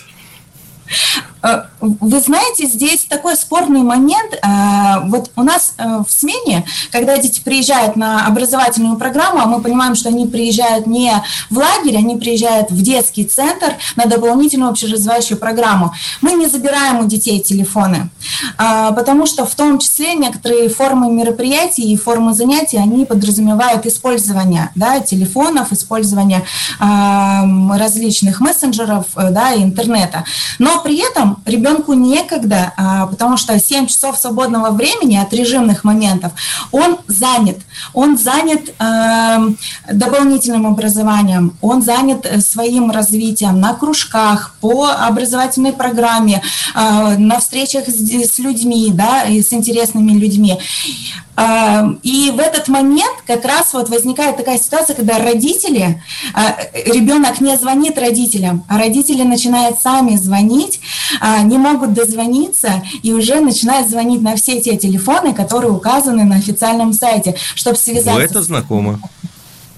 [1.45, 4.33] Э, вы знаете, здесь такой спорный момент.
[4.41, 9.61] Э, вот у нас э, в смене, когда дети приезжают на образовательную программу, а мы
[9.61, 11.13] понимаем, что они приезжают не
[11.49, 15.93] в лагерь, они приезжают в детский центр на дополнительную общеразвивающую программу.
[16.21, 18.09] Мы не забираем у детей телефоны,
[18.57, 24.99] потому что в том числе некоторые формы мероприятий и формы занятий, они подразумевают использование да,
[24.99, 26.43] телефонов, использование
[26.79, 30.23] различных мессенджеров да, и интернета.
[30.59, 36.31] Но при этом ребенку некогда, а, потому что 7 часов свободного времени от режимных моментов
[36.71, 37.57] он занят.
[37.93, 39.57] Он занят эм,
[39.91, 46.41] дополнительным образованием, он занят э, своим развитием на кружках, по образовательной программе,
[46.73, 50.59] э, на встречах с людьми, да, и с интересными людьми.
[51.37, 56.01] Эм, и в этот момент как раз вот возникает такая ситуация, когда родители,
[56.33, 60.79] э, ребенок не звонит родителям, а родители начинают сами звонить,
[61.19, 66.37] а, не могут дозвониться и уже начинают звонить на все те телефоны, которые указаны на
[66.37, 67.35] официальном сайте,
[67.65, 68.11] чтобы связаться.
[68.11, 68.99] Ну, это знакомо.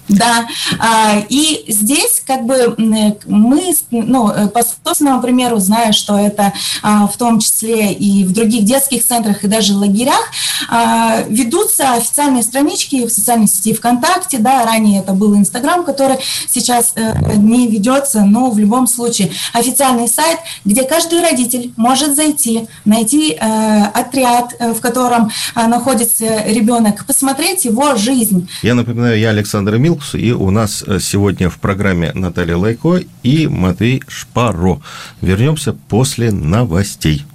[0.10, 0.48] Да,
[0.80, 7.08] а, и здесь как бы мы, ну, э, по собственному примеру, зная, что это а,
[7.08, 10.32] в том числе и в других детских центрах, и даже лагерях,
[10.70, 16.18] а, ведутся официальные странички в социальной сети ВКонтакте, да, ранее это был Инстаграм, который
[16.50, 22.68] сейчас э, не ведется, но в любом случае официальный сайт, где каждый родитель может зайти,
[22.86, 28.50] найти э, отряд, в котором находится ребенок, посмотреть его жизнь.
[28.62, 30.16] Я напоминаю, я Александр Мил, Фокус.
[30.16, 34.82] И у нас э, сегодня в программе Наталья Лайко и Матвей Шпаро.
[35.22, 37.26] Вернемся после новостей.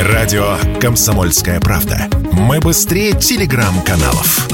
[0.00, 2.08] Радио «Комсомольская правда».
[2.32, 4.48] Мы быстрее телеграм-каналов.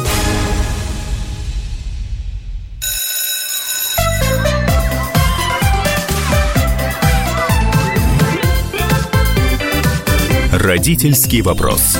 [10.52, 11.96] Родительский вопрос.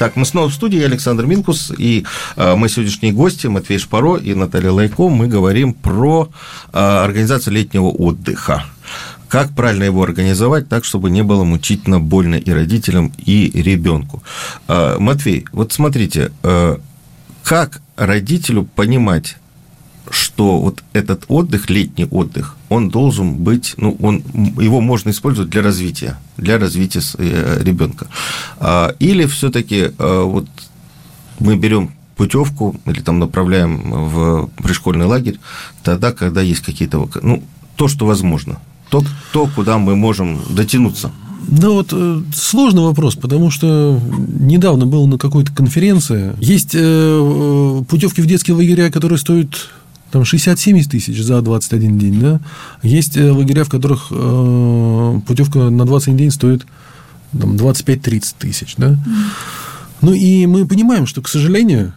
[0.00, 4.32] Так, мы снова в студии, Александр Минкус, и э, мы сегодняшние гости, Матвей Шпаро и
[4.32, 6.30] Наталья Лайко, мы говорим про
[6.72, 8.64] э, организацию летнего отдыха.
[9.28, 14.22] Как правильно его организовать так, чтобы не было мучительно больно и родителям, и ребенку.
[14.68, 16.32] Э, Матвей, вот смотрите,
[17.42, 19.36] как родителю понимать,
[20.10, 24.22] что вот этот отдых, летний отдых, он должен быть, ну, он,
[24.58, 28.06] его можно использовать для развития, для развития э, ребенка.
[28.58, 30.46] А, или все-таки а, вот
[31.38, 35.38] мы берем путевку или там направляем в пришкольный лагерь
[35.82, 37.42] тогда, когда есть какие-то, ну,
[37.76, 38.60] то, что возможно.
[38.90, 41.12] то, то, куда мы можем дотянуться.
[41.48, 43.98] Да вот э, сложный вопрос, потому что
[44.38, 46.34] недавно был на какой-то конференции.
[46.40, 49.70] Есть э, путевки в детские лагеря, которые стоят
[50.10, 52.40] там 60-70 тысяч за 21 день, да.
[52.82, 56.66] Есть лагеря, в которых путевка на 21 день стоит
[57.38, 58.96] там, 25-30 тысяч, да.
[60.00, 61.92] Ну и мы понимаем, что, к сожалению,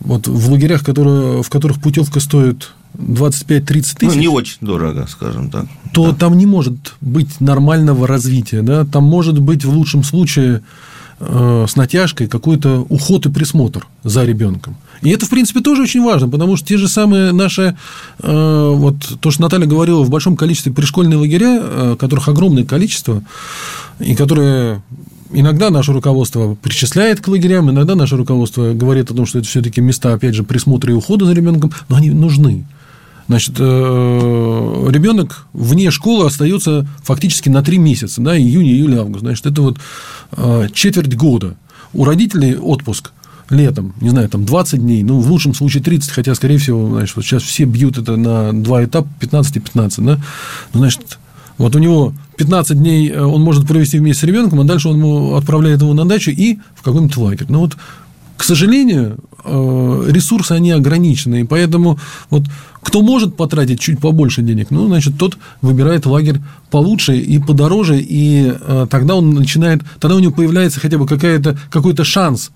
[0.00, 3.60] вот в лагерях, которые, в которых путевка стоит 25-30
[3.98, 4.14] тысяч.
[4.14, 5.66] Ну, не очень дорого, скажем так.
[5.92, 6.16] То да.
[6.16, 8.62] там не может быть нормального развития.
[8.62, 8.84] Да?
[8.84, 10.62] Там может быть в лучшем случае
[11.20, 14.76] э, с натяжкой какой-то уход и присмотр за ребенком.
[15.02, 17.76] И это, в принципе, тоже очень важно, потому что те же самые наши,
[18.22, 23.22] э, вот то, что Наталья говорила, в большом количестве пришкольные лагеря, э, которых огромное количество,
[23.98, 24.82] и которые
[25.32, 29.80] иногда наше руководство причисляет к лагерям, иногда наше руководство говорит о том, что это все-таки
[29.80, 32.64] места, опять же, присмотра и ухода за ребенком, но они нужны.
[33.28, 33.62] Значит, э,
[34.88, 39.20] ребенок вне школы остается фактически на три месяца, да, июнь, июль, август.
[39.20, 39.78] Значит, это вот
[40.32, 41.56] э, четверть года.
[41.92, 43.12] У родителей отпуск
[43.50, 47.16] летом, не знаю, там 20 дней, ну, в лучшем случае 30, хотя, скорее всего, значит,
[47.16, 50.20] вот сейчас все бьют это на два этапа, 15 и 15, да,
[50.72, 51.18] ну, значит,
[51.58, 54.98] вот у него 15 дней э, он может провести вместе с ребенком, а дальше он
[54.98, 57.46] ему отправляет его на дачу и в какой-нибудь лагерь.
[57.48, 57.76] Ну, вот,
[58.36, 61.98] к сожалению, ресурсы, они ограничены, и поэтому
[62.30, 62.44] вот
[62.86, 68.54] кто может потратить чуть побольше денег, ну, значит, тот выбирает лагерь получше и подороже, и
[68.54, 72.52] э, тогда он начинает, тогда у него появляется хотя бы какая-то, какой-то шанс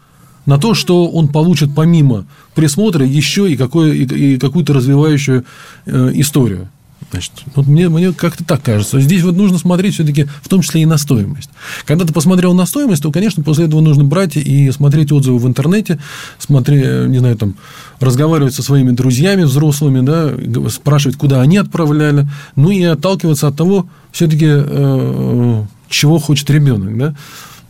[0.46, 5.44] на то, что он получит помимо присмотра еще и, какое, и, и какую-то развивающую
[5.86, 6.68] э, историю.
[7.10, 9.00] Значит, вот мне, мне как-то так кажется.
[9.00, 11.50] Здесь вот нужно смотреть все-таки в том числе и на стоимость.
[11.84, 15.46] Когда ты посмотрел на стоимость, то, конечно, после этого нужно брать и смотреть отзывы в
[15.46, 15.98] интернете,
[16.38, 17.56] смотреть, не знаю, там,
[17.98, 20.30] разговаривать со своими друзьями взрослыми, да,
[20.70, 27.14] спрашивать, куда они отправляли, ну и отталкиваться от того, все-таки, э, чего хочет ребенок, да,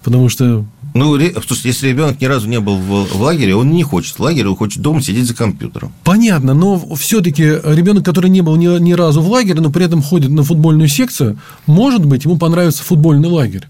[0.03, 4.19] потому что ну, если ребенок ни разу не был в, в лагере, он не хочет
[4.19, 5.93] в лагере, он хочет дома сидеть за компьютером.
[6.05, 10.03] Понятно, но все-таки ребенок, который не был ни, ни разу в лагере, но при этом
[10.03, 13.67] ходит на футбольную секцию, может быть, ему понравится футбольный лагерь.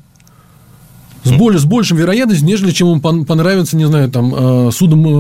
[1.25, 5.11] С, более, с большим вероятностью, нежели чем ему понравится, не знаю, там, э, судом э,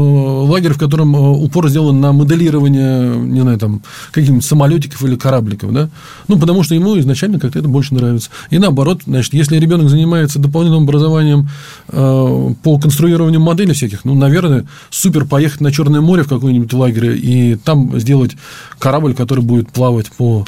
[0.50, 5.72] лагерь, в котором э, упор сделан на моделирование, не знаю, там, каких-нибудь самолетиков или корабликов,
[5.72, 5.90] да?
[6.26, 8.30] Ну, потому что ему изначально как-то это больше нравится.
[8.48, 11.48] И наоборот, значит, если ребенок занимается дополнительным образованием
[11.86, 17.56] по конструированию моделей всяких, ну, наверное, супер поехать на Черное море в какой-нибудь лагерь и
[17.56, 18.32] там сделать
[18.78, 20.44] корабль, который будет плавать по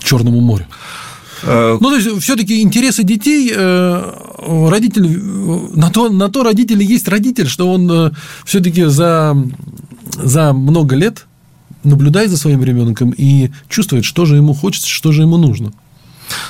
[0.00, 0.66] Черному морю.
[1.42, 5.20] Э, ну, то есть, все-таки интересы детей э, родитель,
[5.76, 8.10] на то, на то родители есть родитель, что он э,
[8.44, 9.36] все-таки за,
[10.22, 11.26] за много лет
[11.84, 15.72] наблюдает за своим ребенком и чувствует, что же ему хочется, что же ему нужно.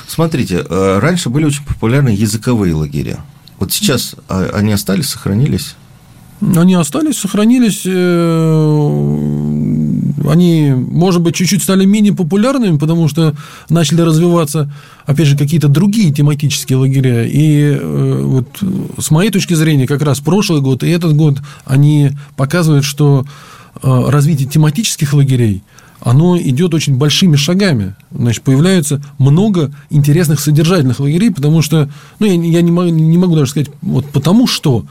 [0.07, 3.19] Смотрите, раньше были очень популярны языковые лагеря.
[3.59, 5.75] Вот сейчас а, они остались, сохранились?
[6.55, 7.83] Они остались, сохранились.
[7.85, 9.13] Э,
[10.29, 13.35] они, может быть, чуть-чуть стали менее популярными, потому что
[13.69, 14.71] начали развиваться,
[15.05, 17.25] опять же, какие-то другие тематические лагеря.
[17.25, 18.47] И э, вот
[18.97, 23.25] с моей точки зрения, как раз прошлый год и этот год, они показывают, что
[23.81, 25.63] э, развитие тематических лагерей
[26.01, 27.95] оно идет очень большими шагами.
[28.11, 33.35] Значит, появляется много интересных содержательных лагерей, потому что, ну, я, я не, могу, не могу
[33.35, 34.85] даже сказать, вот потому что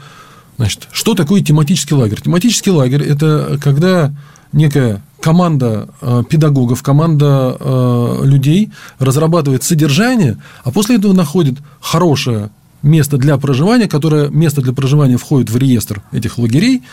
[0.57, 2.21] Значит, что такое тематический лагерь?
[2.21, 4.13] Тематический лагерь– это когда
[4.51, 12.49] некая команда э, педагогов, команда э, людей разрабатывает содержание, а после этого находит хорошее
[12.83, 16.83] место для проживания, которое место для проживания входит в реестр этих лагерей,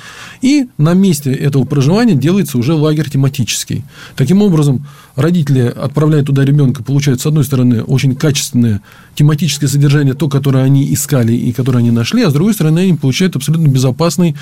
[0.40, 3.85] и на месте этого проживания делается уже лагерь тематический.
[4.16, 8.81] Таким образом, родители отправляют туда ребенка, получают, с одной стороны, очень качественное
[9.16, 12.94] тематическое содержание, то, которое они искали и которое они нашли, а с другой стороны, они
[12.94, 14.37] получают абсолютно безопасный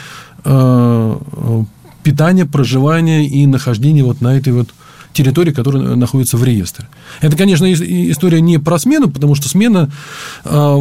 [0.45, 1.17] э,
[2.03, 4.69] питание, проживание и нахождение вот на этой вот
[5.13, 6.87] территории, которые находятся в реестре.
[7.21, 9.91] Это, конечно, история не про смену, потому что смена,
[10.45, 10.79] а,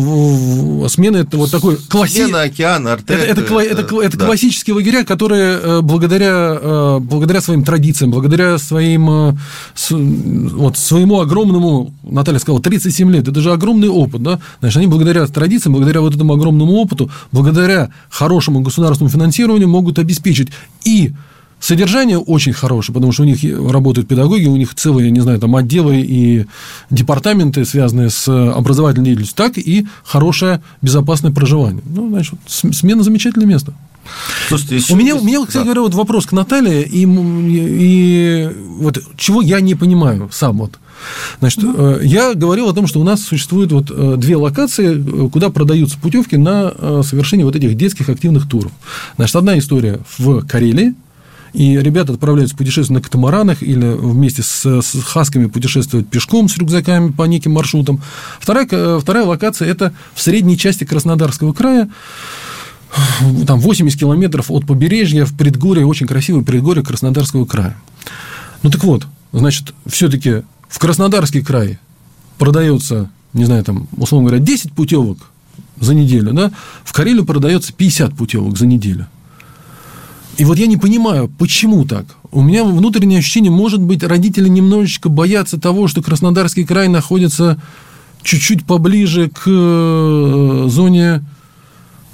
[0.90, 2.26] смена это вот такой классический...
[2.26, 4.26] Смена, океан, Артек, это, это, это, это, это да.
[4.26, 9.34] классические лагеря, которые э, благодаря, э, благодаря своим традициям, благодаря своим, э,
[9.90, 14.40] вот, своему огромному, Наталья сказала, 37 лет, это же огромный опыт, да?
[14.60, 20.50] Значит, они благодаря традициям, благодаря вот этому огромному опыту, благодаря хорошему государственному финансированию могут обеспечить
[20.84, 21.14] и
[21.60, 23.40] Содержание очень хорошее, потому что у них
[23.72, 26.46] работают педагоги, у них целые, не знаю, там отделы и
[26.92, 31.82] департаменты, связанные с образовательной деятельностью, так и хорошее безопасное проживание.
[31.86, 33.74] Ну, значит, смена замечательное место.
[34.48, 35.64] Слушайте, у, меня, у меня, кстати да.
[35.64, 40.80] говоря, вот вопрос к Наталье, и, и вот чего я не понимаю сам вот.
[41.40, 45.50] Значит, э, я говорил о том, что у нас существует вот э, две локации, куда
[45.50, 48.72] продаются путевки на совершение вот этих детских активных туров.
[49.16, 50.96] Значит, одна история в Карелии,
[51.58, 57.12] и ребята отправляются путешествовать на катамаранах или вместе с, с хасками путешествовать пешком с рюкзаками
[57.12, 58.00] по неким маршрутам.
[58.40, 61.90] Вторая, вторая локация– это в средней части Краснодарского края,
[63.48, 67.76] там 80 километров от побережья в предгорье, очень красивое предгорье Краснодарского края.
[68.62, 71.80] Ну так вот, значит, все-таки в Краснодарский край
[72.38, 75.18] продается, не знаю, там, условно говоря, 10 путевок
[75.80, 76.52] за неделю, да,
[76.84, 79.08] в Карелию продается 50 путевок за неделю.
[80.38, 82.06] И вот я не понимаю, почему так.
[82.32, 87.60] У меня внутреннее ощущение, может быть, родители немножечко боятся того, что Краснодарский край находится
[88.22, 91.24] чуть-чуть поближе к э, зоне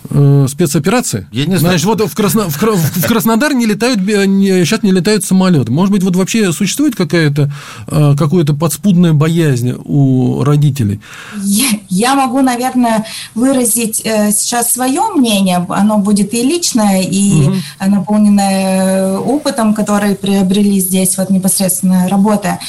[0.10, 1.28] э, спецоперации.
[1.32, 1.78] Я не знаю.
[1.78, 5.72] Значит, вот в, Красно, в, в Краснодар не летают, не, сейчас не летают самолеты.
[5.72, 7.52] Может быть, вот вообще существует какая-то
[7.88, 11.02] э, какая-то подспудная боязнь у родителей?
[11.42, 15.66] Я, я могу, наверное, выразить э, сейчас свое мнение.
[15.70, 17.56] Оно будет и личное, и угу.
[17.80, 22.60] наполненное опытом, который приобрели здесь вот непосредственно работая.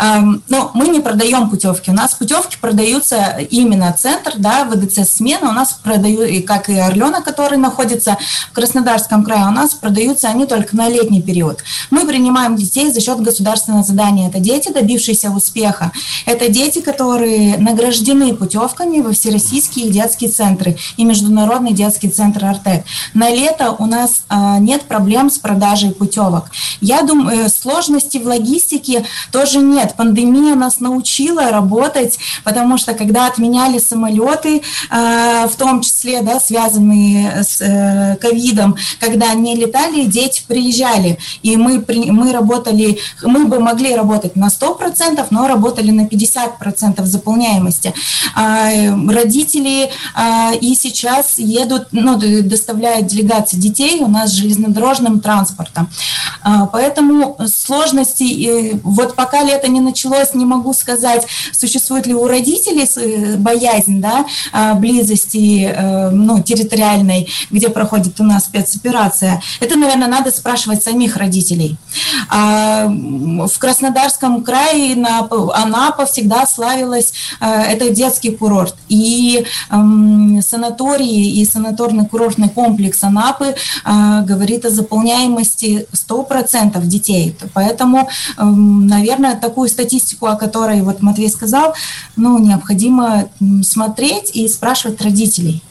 [0.00, 1.90] Эм, но мы не продаем путевки.
[1.90, 5.50] У нас путевки продаются именно центр, да, ВДЦ смена.
[5.50, 8.16] У нас продают, и как и Орлена, который находится
[8.50, 11.62] в Краснодарском крае, у нас продаются они только на летний период.
[11.90, 14.28] Мы принимаем детей за счет государственного задания.
[14.28, 15.92] Это дети, добившиеся успеха.
[16.26, 22.84] Это дети, которые награждены путевками во всероссийские детские центры и Международный детский центр «Артек».
[23.14, 26.46] На лето у нас а, нет проблем с продажей путевок.
[26.80, 29.94] Я думаю, э, сложностей в логистике тоже нет.
[29.96, 36.71] Пандемия нас научила работать, потому что когда отменяли самолеты, а, в том числе да, связанные
[36.72, 43.60] связанные с э, ковидом, когда не летали, дети приезжали, и мы, мы работали, мы бы
[43.60, 47.94] могли работать на 100%, но работали на 50% заполняемости.
[48.34, 48.70] А,
[49.08, 55.88] родители а, и сейчас едут, ну, доставляют делегации детей у нас железнодорожным транспортом.
[56.42, 62.88] А, поэтому сложности, вот пока лето не началось, не могу сказать, существует ли у родителей
[62.96, 64.26] э, боязнь да,
[64.74, 71.16] близости э, ну, территории территориальной, где проходит у нас спецоперация, это, наверное, надо спрашивать самих
[71.16, 71.76] родителей.
[72.28, 78.74] А в Краснодарском крае на Анапа всегда славилась, э, это детский курорт.
[78.88, 87.36] И санатории и санаторно-курортный комплекс Анапы э, говорит о заполняемости 100% детей.
[87.54, 91.74] Поэтому, наверное, такую статистику, о которой вот Матвей сказал,
[92.16, 93.28] ну, необходимо
[93.62, 95.62] смотреть и спрашивать родителей.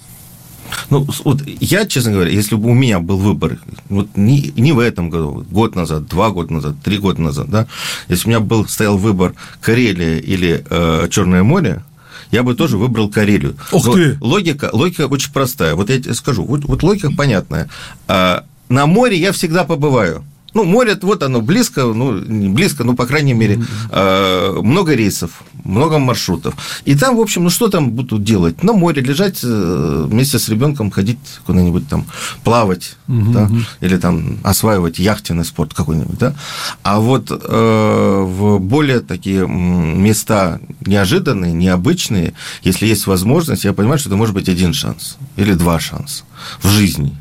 [0.90, 4.80] Ну, вот я, честно говоря, если бы у меня был выбор, вот не, не в
[4.80, 7.68] этом году, год назад, два года назад, три года назад, да,
[8.08, 11.84] если у меня был, стоял выбор Карелия или э, Черное море,
[12.32, 13.58] я бы тоже выбрал Карелию.
[13.72, 14.18] Ух Но ты!
[14.22, 15.76] Логика, логика очень простая.
[15.76, 17.70] Вот я тебе скажу, вот, вот логика понятная.
[18.08, 20.24] А, на море я всегда побываю.
[20.54, 25.44] Ну, море, вот оно близко, ну, не близко, ну, по крайней мере, э, много рейсов,
[25.64, 26.56] много маршрутов.
[26.84, 28.64] И там, в общем, ну, что там будут делать?
[28.64, 32.06] На море лежать э, вместе с ребенком, ходить куда-нибудь там,
[32.44, 36.36] плавать, угу, да, или там осваивать яхтенный спорт какой-нибудь, да.
[36.84, 44.10] А вот э, в более такие места неожиданные, необычные, если есть возможность, я понимаю, что
[44.10, 46.24] это может быть один шанс или два шанса
[46.62, 47.16] в жизни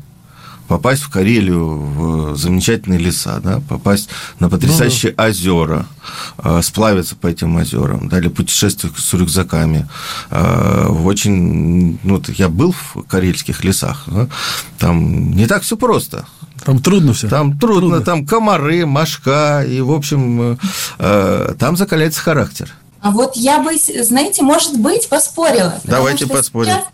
[0.71, 4.07] попасть в Карелию, в замечательные леса, да, попасть
[4.39, 5.85] на потрясающие ну, озера,
[6.37, 9.89] э, сплавиться по этим озерам, да, или путешествовать с рюкзаками.
[10.29, 14.29] Э, очень, ну, я был в карельских лесах, да,
[14.79, 16.25] там не так все просто.
[16.63, 17.27] Там трудно все.
[17.27, 18.05] Там трудно, трудно.
[18.05, 20.57] там комары, мошка, и, в общем,
[20.99, 22.71] э, там закаляется характер.
[23.01, 25.81] А вот я бы, знаете, может быть, поспорила.
[25.83, 26.71] Давайте поспорим.
[26.71, 26.85] Сейчас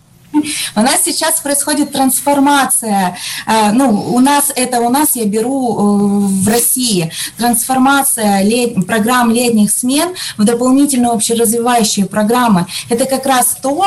[0.76, 3.18] у нас сейчас происходит трансформация.
[3.46, 9.32] Э, ну, у нас это у нас я беру э, в России трансформация лет, программ
[9.32, 12.68] летних смен в дополнительные общеразвивающие программы.
[12.90, 13.86] Это как раз то,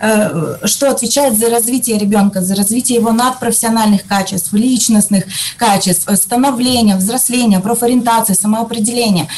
[0.00, 5.24] э, что отвечает за развитие ребенка, за развитие его надпрофессиональных качеств, личностных
[5.56, 9.28] качеств, становления, взросления, профориентации, самоопределения.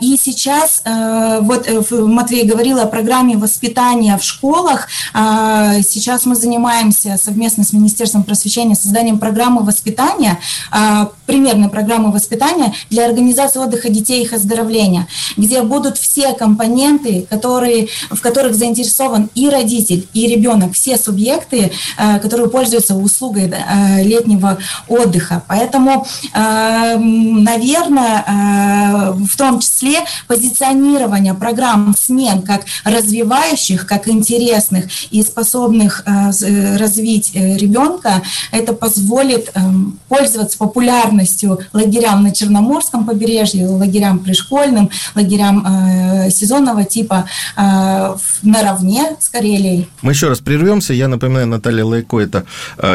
[0.00, 4.81] И сейчас, вот Матвей говорил о программе воспитания в школах,
[5.12, 10.38] а, сейчас мы занимаемся совместно с Министерством просвещения созданием программы воспитания,
[10.70, 17.26] а, примерной программы воспитания для организации отдыха детей и их оздоровления, где будут все компоненты,
[17.28, 23.52] которые, в которых заинтересован и родитель, и ребенок, все субъекты, а, которые пользуются услугой
[24.02, 25.42] летнего отдыха.
[25.48, 28.24] Поэтому, наверное,
[29.12, 34.71] в том числе позиционирование программ смен как развивающих, как интересных
[35.10, 44.90] и способных развить ребенка, это позволит эм, пользоваться популярностью лагерям на Черноморском побережье, лагерям пришкольным,
[45.14, 47.26] лагерям сезонного типа
[48.42, 49.88] наравне с Карелией.
[50.02, 50.92] Мы еще раз прервемся.
[50.92, 52.44] Я напоминаю, Наталья Лайко– это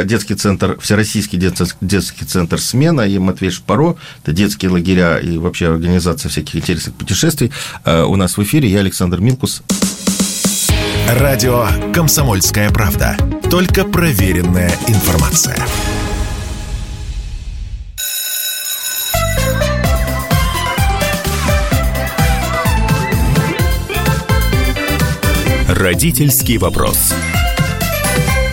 [0.06, 1.40] детский центр, Всероссийский
[1.82, 7.52] детский центр «Смена», и Матвей Шпаро– это детские лагеря и вообще организация всяких интересных путешествий.
[7.86, 9.62] У нас в эфире я, Александр Милкус.
[11.08, 13.16] Радио «Комсомольская правда».
[13.50, 15.58] Только проверенная информация.
[25.70, 27.14] Родительский вопрос.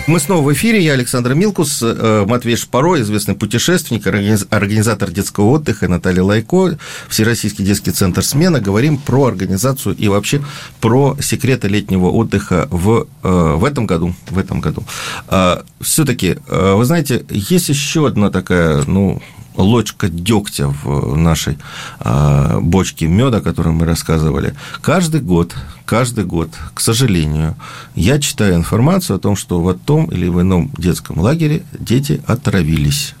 [0.07, 0.81] Мы снова в эфире.
[0.81, 6.77] Я Александр Милкус, э, Матвей Шпаро, известный путешественник, организатор детского отдыха, Наталья Лайко,
[7.09, 8.59] Всероссийский детский центр «Смена».
[8.59, 10.43] Говорим про организацию и вообще
[10.79, 14.13] про секреты летнего отдыха в, э, в этом году.
[14.29, 14.83] В этом году.
[15.27, 19.23] А, Все-таки, э, вы знаете, есть еще одна такая, ну,
[19.57, 21.57] ложка дегтя в нашей
[21.99, 24.55] а, бочке меда, о которой мы рассказывали.
[24.81, 27.55] Каждый год, каждый год, к сожалению,
[27.95, 33.15] я читаю информацию о том, что в том или в ином детском лагере дети отравились.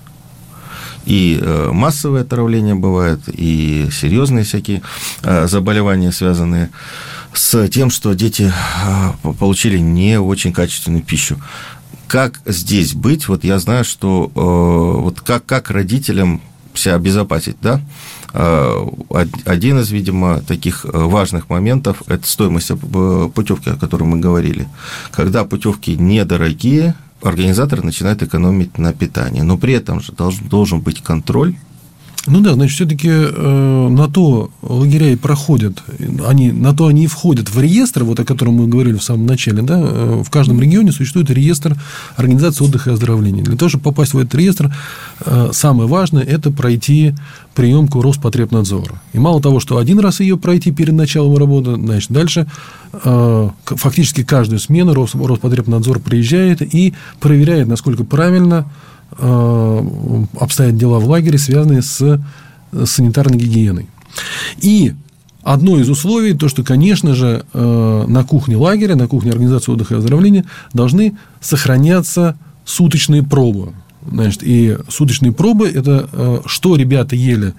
[1.05, 4.81] И э, массовые отравления бывают, и серьезные всякие
[5.21, 6.71] э, заболевания, связанные
[7.31, 11.37] с тем, что дети э, получили не очень качественную пищу
[12.07, 13.27] как здесь быть?
[13.27, 16.41] Вот я знаю, что э, вот как, как родителям
[16.73, 17.81] себя обезопасить, да?
[18.33, 18.85] Э,
[19.45, 22.71] один из, видимо, таких э, важных моментов– это стоимость
[23.33, 24.67] путевки, о которой мы говорили.
[25.11, 31.01] Когда путевки недорогие, организаторы начинают экономить на питании, но при этом же должен, должен быть
[31.01, 31.55] контроль
[32.27, 35.83] ну да, значит, все-таки э, на то лагеря и проходят,
[36.27, 39.27] они, на то они и входят в реестр, вот о котором мы говорили в самом
[39.27, 41.75] начале, да, э, в каждом регионе существует реестр
[42.15, 43.43] организации отдыха и оздоровления.
[43.43, 44.73] Для того, чтобы попасть в этот реестр,
[45.25, 47.13] э, самое важное– это пройти
[47.53, 49.01] приемку Роспотребнадзора.
[49.13, 52.47] И мало того, что один раз ее пройти перед началом работы, значит, дальше
[52.91, 58.65] э, фактически каждую смену Роспотребнадзор приезжает и проверяет, насколько правильно
[59.17, 62.21] обстоят дела в лагере, связанные с
[62.85, 63.87] санитарной гигиеной.
[64.57, 64.93] И
[65.45, 69.95] одно из условий, то, что, конечно же, э, на кухне лагеря, на кухне организации отдыха
[69.95, 73.73] и оздоровления должны сохраняться суточные пробы.
[74.09, 77.53] Значит, и суточные пробы– это э, что ребята ели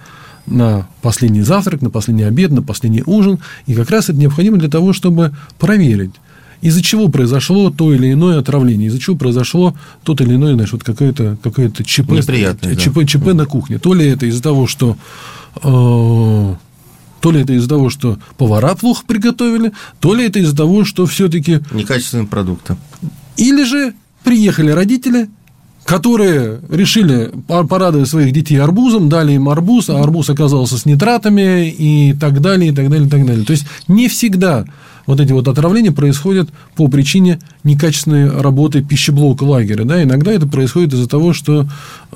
[0.45, 3.39] на последний завтрак, на последний обед, на последний ужин.
[3.65, 6.13] И как раз это необходимо для того, чтобы проверить,
[6.61, 10.83] из-за чего произошло то или иное отравление, из-за чего произошло тот или иной, знаешь, вот
[10.83, 13.05] какое-то какое ЧП, Неприятное, ЧП, да.
[13.05, 13.79] ЧП на кухне.
[13.79, 14.97] То ли это из-за того, что
[15.63, 16.55] э,
[17.21, 21.05] то ли это из-за того, что повара плохо приготовили, то ли это из-за того, что
[21.05, 21.59] все-таки...
[21.71, 22.75] Некачественные продукты.
[23.37, 23.93] Или же
[24.23, 25.29] приехали родители,
[25.85, 32.13] которые решили порадовать своих детей арбузом, дали им арбуз, а арбуз оказался с нитратами и
[32.13, 33.45] так далее, и так далее, и так далее.
[33.45, 34.65] То есть, не всегда
[35.07, 39.85] вот эти вот отравления происходят по причине некачественной работы пищеблока лагеря.
[39.85, 40.03] Да?
[40.03, 41.65] Иногда это происходит из-за того, что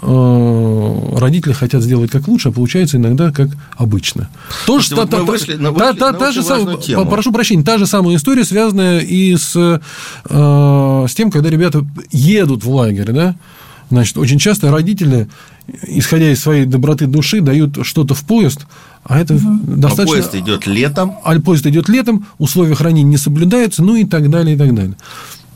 [0.02, 4.30] э, родители хотят сделать как лучше, а получается иногда как обычно.
[4.68, 6.78] То, что, та, вышли, та, вышли та, та же сам,
[7.10, 12.64] прошу прощения, та же самая история, связанная и с, э, с тем, когда ребята едут
[12.64, 13.12] в лагерь.
[13.14, 13.36] Да?
[13.92, 15.28] Значит, очень часто родители,
[15.86, 18.66] исходя из своей доброты души, дают что-то в поезд,
[19.04, 19.60] а это угу.
[19.66, 20.04] достаточно...
[20.04, 21.16] А поезд идет летом.
[21.26, 24.96] А поезд идет летом, условия хранения не соблюдаются, ну и так далее, и так далее.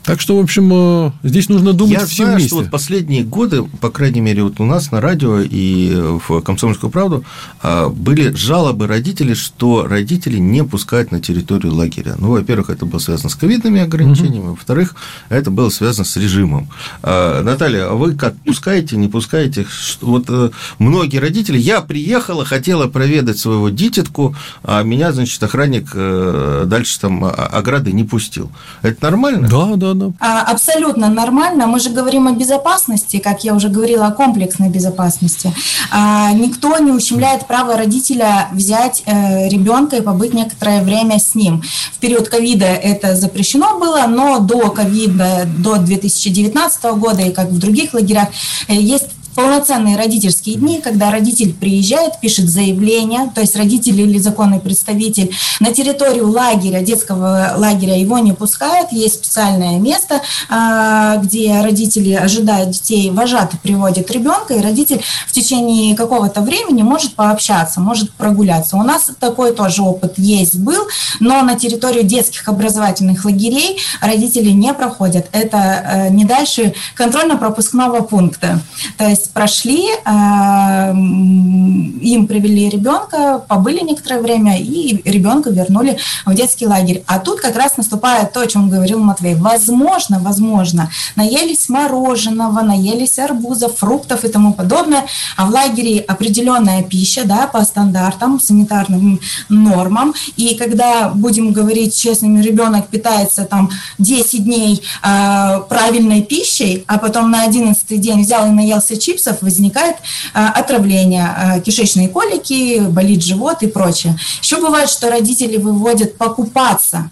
[0.06, 2.48] Так что, в общем, э, здесь нужно думать Я всем знаю, вместе.
[2.48, 5.92] что вот последние годы, по крайней мере, вот у нас на радио и
[6.28, 7.24] в «Комсомольскую правду»
[7.60, 12.14] а, были жалобы родителей, что родители не пускают на территорию лагеря.
[12.18, 14.50] Ну, во-первых, это было связано с ковидными ограничениями, угу.
[14.50, 14.94] во-вторых,
[15.28, 16.68] это было связано с режимом.
[17.02, 19.66] А, Наталья, а вы как, пускаете, не пускаете?
[20.02, 26.62] Вот э, многие родители, я приехала, хотела проведать своего дитятку, а меня, значит, охранник э,
[26.68, 28.52] дальше там ограды не пустил.
[28.82, 29.48] Это нормально?
[29.48, 30.42] Да, да, да.
[30.42, 31.66] Абсолютно нормально.
[31.66, 35.52] Мы же говорим о безопасности, как я уже говорила, о комплексной безопасности.
[35.90, 41.62] А, никто не ущемляет право родителя взять э, ребенка и побыть некоторое время с ним.
[41.92, 47.58] В период ковида это запрещено было, но до ковида, до 2019 года и как в
[47.58, 48.28] других лагерях,
[48.68, 54.58] э, есть полноценные родительские дни, когда родитель приезжает, пишет заявление, то есть родитель или законный
[54.58, 55.30] представитель
[55.60, 62.70] на территорию лагеря, детского лагеря его не пускают, есть специальное место, а, где родители ожидают
[62.70, 68.76] детей, вожатый приводит ребенка, и родитель в течение какого-то времени может пообщаться, может прогуляться.
[68.78, 70.82] У нас такой тоже опыт есть, был,
[71.20, 75.28] но на территорию детских образовательных лагерей родители не проходят.
[75.32, 78.60] Это э, не дальше контрольно-пропускного пункта.
[78.96, 86.66] То есть прошли, э, им привели ребенка, побыли некоторое время, и ребенка вернули в детский
[86.66, 87.02] лагерь.
[87.06, 89.34] А тут как раз наступает то, о чем говорил Матвей.
[89.34, 95.04] Возможно, возможно, наелись мороженого, наелись арбузов, фруктов и тому подобное,
[95.36, 102.42] а в лагере определенная пища, да, по стандартам, санитарным нормам, и когда, будем говорить честными,
[102.42, 108.50] ребенок питается там 10 дней э, правильной пищей, а потом на 11 день взял и
[108.50, 109.96] наелся чипсов, возникает
[110.34, 114.16] э, отравление, э, кишечные колики, болит живот и прочее.
[114.40, 117.10] Еще бывает, что родители выводят покупаться.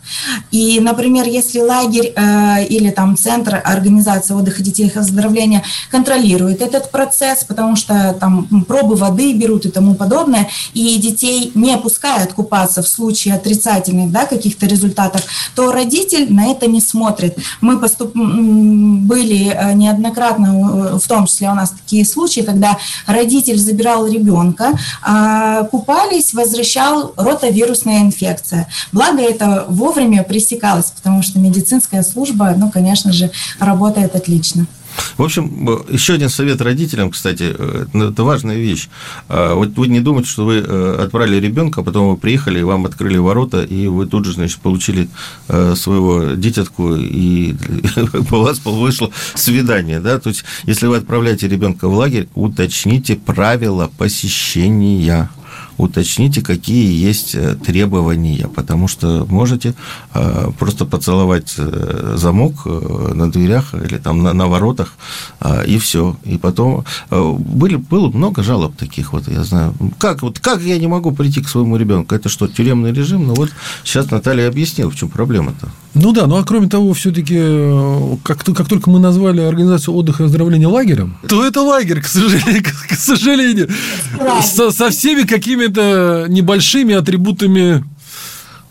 [0.50, 6.90] И, например, если лагерь э, или там центр организации отдыха детей и оздоровления контролирует этот
[6.90, 12.82] процесс, потому что там пробы воды берут и тому подобное, и детей не пускают купаться
[12.82, 15.22] в случае отрицательных да, каких-то результатов,
[15.54, 17.36] то родитель на это не смотрит.
[17.60, 18.12] Мы поступ...
[18.14, 24.72] были э, неоднократно, в том числе у нас такие случаи, когда родитель забирал ребенка,
[25.02, 28.68] а купались, возвращал ротовирусная инфекция.
[28.92, 34.66] Благо это вовремя пресекалось, потому что медицинская служба, ну, конечно же, работает отлично.
[35.16, 38.88] В общем, еще один совет родителям, кстати, э, ну, это важная вещь.
[39.28, 42.86] А, вот вы не думайте, что вы э, отправили ребенка, а потом вы приехали, вам
[42.86, 45.08] открыли ворота, и вы тут же, значит, получили
[45.48, 47.54] э, своего дитятку, и
[48.30, 50.18] у вас вышло свидание, да?
[50.18, 55.30] То есть, если вы отправляете ребенка в лагерь, уточните правила посещения
[55.78, 59.74] уточните, какие есть э, требования, потому что можете
[60.14, 64.94] э, просто поцеловать э, замок на дверях или там на, на воротах,
[65.66, 66.16] и все.
[66.24, 69.74] И потом были, было много жалоб таких, вот я знаю.
[69.98, 72.14] Как, вот, как я не могу прийти к своему ребенку?
[72.14, 73.26] Это что, тюремный режим?
[73.26, 73.50] Ну вот
[73.84, 75.68] сейчас Наталья объяснила, в чем проблема-то.
[75.94, 77.38] Ну да, ну а кроме того, все-таки,
[78.24, 82.64] как, как только мы назвали организацию отдыха и оздоровления лагерем, то это лагерь, к сожалению,
[82.88, 83.68] к сожалению
[84.42, 85.22] со, со всеми
[85.64, 87.84] какими-то небольшими атрибутами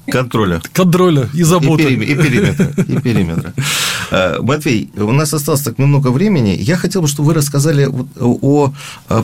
[0.05, 0.61] Контроля.
[0.73, 1.83] Контроля и заботы.
[1.83, 2.73] И, и периметра.
[2.87, 3.53] И периметра.
[4.11, 6.55] А, Матвей, у нас осталось так немного времени.
[6.59, 7.89] Я хотел бы, чтобы вы рассказали
[8.19, 8.73] о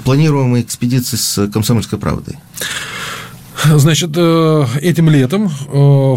[0.06, 2.38] планируемой экспедиции с «Комсомольской правдой».
[3.66, 5.52] Значит, э, этим летом, э,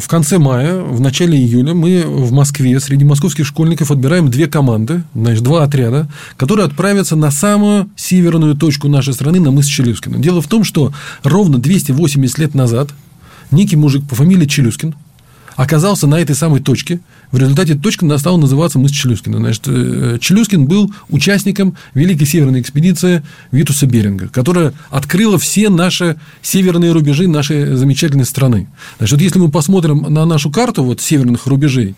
[0.01, 5.03] в конце мая, в начале июля, мы в Москве среди московских школьников отбираем две команды,
[5.15, 10.19] значит, два отряда, которые отправятся на самую северную точку нашей страны, на мыс Челюскина.
[10.19, 10.93] Дело в том, что
[11.25, 12.91] ровно 280 лет назад
[13.51, 14.95] некий мужик по фамилии Челюскин
[15.57, 17.01] оказался на этой самой точке.
[17.33, 19.39] В результате точка стала называться мыс Челюскина.
[19.39, 26.93] Значит, э, Челюскин был участником Великой Северной экспедиции Витуса Беринга, которая открыла все наши северные
[26.93, 28.69] рубежи нашей замечательной страны.
[28.99, 31.95] Значит, вот если мы посмотрим на нашу карту вот, северных рубежей,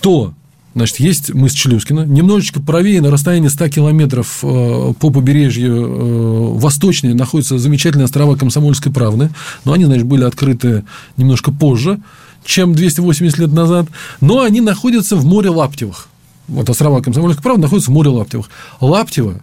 [0.00, 0.34] то
[0.74, 2.04] Значит, есть мыс Челюскина.
[2.04, 8.92] Немножечко правее, на расстоянии 100 километров э, по побережью э, восточнее находятся замечательные острова Комсомольской
[8.92, 9.30] правды.
[9.64, 10.84] Но они, значит, были открыты
[11.16, 11.98] немножко позже
[12.48, 13.88] чем 280 лет назад,
[14.22, 16.08] но они находятся в море Лаптевых.
[16.48, 18.48] Вот острова Комсомольская правда находятся в море Лаптевых.
[18.80, 19.42] Лаптево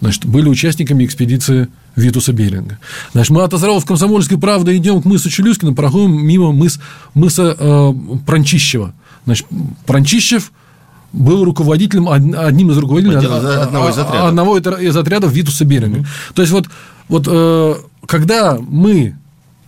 [0.00, 2.78] значит, были участниками экспедиции Витуса Беринга.
[3.12, 6.80] Значит, мы от островов Комсомольской правды идем к мысу Челюскина, проходим мимо мыс,
[7.12, 7.92] мыса э,
[8.24, 8.94] Пранчищева.
[9.26, 9.46] Значит,
[9.84, 10.52] Пранчищев
[11.12, 15.98] был руководителем, одним из руководителей одного из отрядов, одного из отрядов Витуса Беринга.
[15.98, 16.34] Mm-hmm.
[16.34, 16.66] То есть, вот,
[17.08, 17.74] вот э,
[18.06, 19.16] когда мы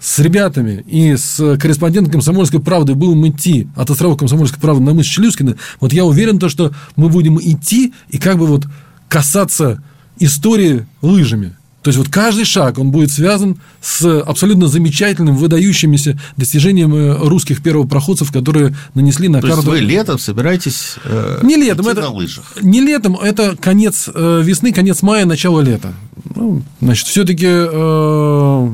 [0.05, 5.07] с ребятами и с корреспондентом «Комсомольской правды» будем идти от островов «Комсомольской правды» на мыс
[5.07, 8.67] Челюскина, вот я уверен, то, что мы будем идти и как бы вот
[9.09, 9.83] касаться
[10.19, 11.57] истории лыжами.
[11.81, 18.31] То есть вот каждый шаг, он будет связан с абсолютно замечательным, выдающимися достижениями русских первопроходцев,
[18.31, 19.63] которые нанесли на То карту.
[19.63, 22.55] Есть вы летом собираетесь э, не летом, это, на лыжах?
[22.61, 25.95] Не летом, это конец э, весны, конец мая, начало лета.
[26.35, 28.69] Ну, значит, все-таки, э,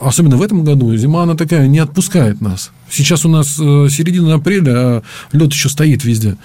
[0.00, 2.70] особенно в этом году, зима она такая не отпускает нас.
[2.90, 6.36] Сейчас у нас э, середина апреля, а лед еще стоит везде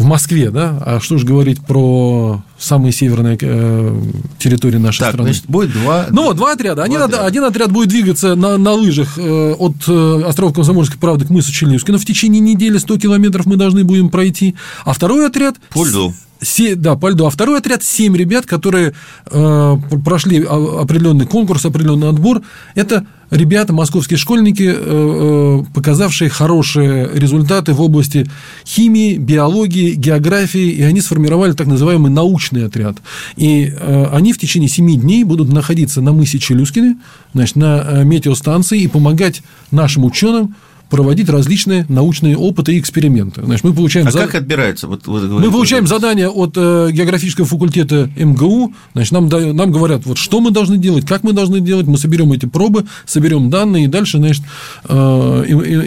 [0.00, 4.02] в Москве, да, а что же говорить про самые северные э,
[4.38, 5.28] территории нашей так, страны.
[5.28, 6.06] Значит, будет два...
[6.10, 6.76] Ну вот, два отряда.
[6.76, 7.26] Два один, отряда.
[7.26, 11.52] один отряд будет двигаться на, на лыжах э, от э, острова Комсомольской правды к мысу
[11.52, 11.98] Челюскина.
[11.98, 14.54] В течение недели 100 километров мы должны будем пройти.
[14.86, 15.56] А второй отряд...
[15.68, 16.14] По льду.
[16.42, 17.26] Се, да, по льду.
[17.26, 18.94] А второй отряд– семь ребят, которые
[19.26, 22.40] э, прошли определенный конкурс, определенный отбор.
[22.74, 28.26] Это ребята, московские школьники, э, э, показавшие хорошие результаты в области
[28.66, 32.96] химии, биологии, географии, и они сформировали так называемый научный отряд.
[33.36, 36.96] И э, они в течение семи дней будут находиться на мысе Челюскины,
[37.34, 40.54] значит, на метеостанции и помогать нашим ученым
[40.90, 43.42] проводить различные научные опыты и эксперименты.
[43.44, 44.26] Значит, мы получаем а зад...
[44.26, 44.88] как отбирается?
[44.88, 48.74] Вот, вот, мы получаем задание от э, географического факультета МГУ.
[48.92, 51.86] Значит, нам, нам говорят, вот что мы должны делать, как мы должны делать.
[51.86, 54.42] Мы соберем эти пробы, соберем данные, и дальше, значит,
[54.88, 54.94] э,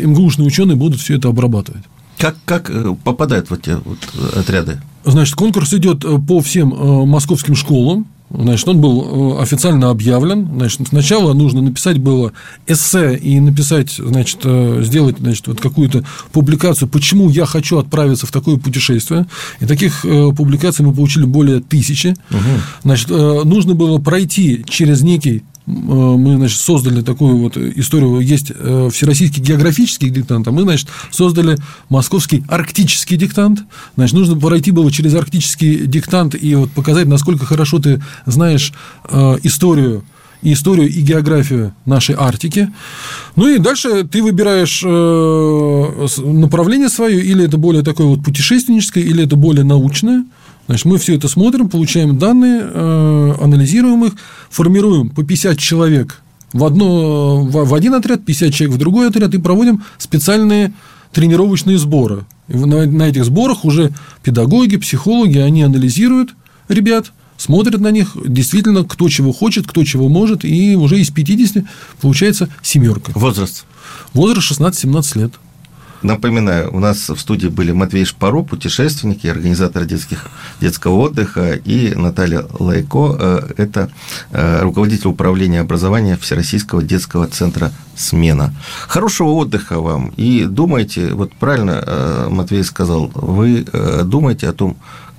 [0.06, 1.84] МГУшные ученые будут все это обрабатывать.
[2.18, 4.00] Как, как э, попадают в эти вот
[4.36, 4.80] отряды?
[5.06, 8.08] Значит, конкурс идет э, по всем э, московским школам.
[8.34, 10.50] Значит, он был э, официально объявлен.
[10.56, 12.34] Значит, сначала нужно написать было
[12.66, 18.32] эссе и написать, значит, э, сделать, значит, вот какую-то публикацию, почему я хочу отправиться в
[18.32, 19.28] такое путешествие.
[19.60, 22.16] И таких э, публикаций мы получили более тысячи.
[22.32, 22.40] Угу.
[22.84, 29.42] Значит, нужно было пройти через некий мы, значит, создали такую вот историю, есть э, всероссийский
[29.42, 31.58] географический диктант, а мы, значит, создали
[31.90, 33.64] московский арктический диктант.
[33.96, 38.74] Значит, нужно пройти было через арктический диктант и вот показать, насколько хорошо ты знаешь
[39.10, 40.04] э, историю
[40.42, 42.70] и историю, и географию нашей Арктики.
[43.38, 44.82] Ну и дальше ты выбираешь
[46.22, 50.26] направление свое, или это более такое вот путешественническое, или это более научное.
[50.68, 54.14] Значит, мы все это смотрим, получаем данные, э, анализируем их,
[54.50, 56.22] формируем по 50 человек
[56.54, 60.74] в, одно, в один отряд, 50 человек в другой отряд и проводим специальные
[61.12, 62.26] тренировочные сборы.
[62.48, 63.92] На, на этих сборах уже
[64.24, 66.36] педагоги, психологи, они анализируют
[66.70, 71.66] ребят, смотрят на них, действительно, кто чего хочет, кто чего может, и уже из 50
[72.02, 73.12] получается семерка.
[73.16, 73.66] Возраст?
[74.14, 75.34] Возраст 16-17 лет.
[76.04, 80.26] Напоминаю, у нас в студии были Матвей Шпаро, путешественник и организатор детских,
[80.60, 83.90] детского отдыха, и Наталья Лайко, э, это
[84.32, 88.54] э, руководитель управления образования Всероссийского детского центра «Смена».
[88.86, 93.66] Хорошего отдыха вам, и думайте, вот правильно э, Матвей сказал, вы
[94.04, 94.76] думайте о том,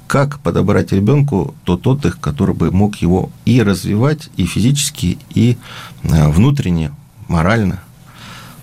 [0.06, 5.56] как подобрать ребенку тот отдых, который бы мог его и развивать, и физически, и
[6.02, 6.92] внутренне,
[7.26, 7.80] морально.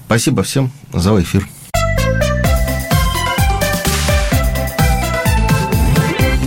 [0.06, 1.48] Спасибо всем за эфир.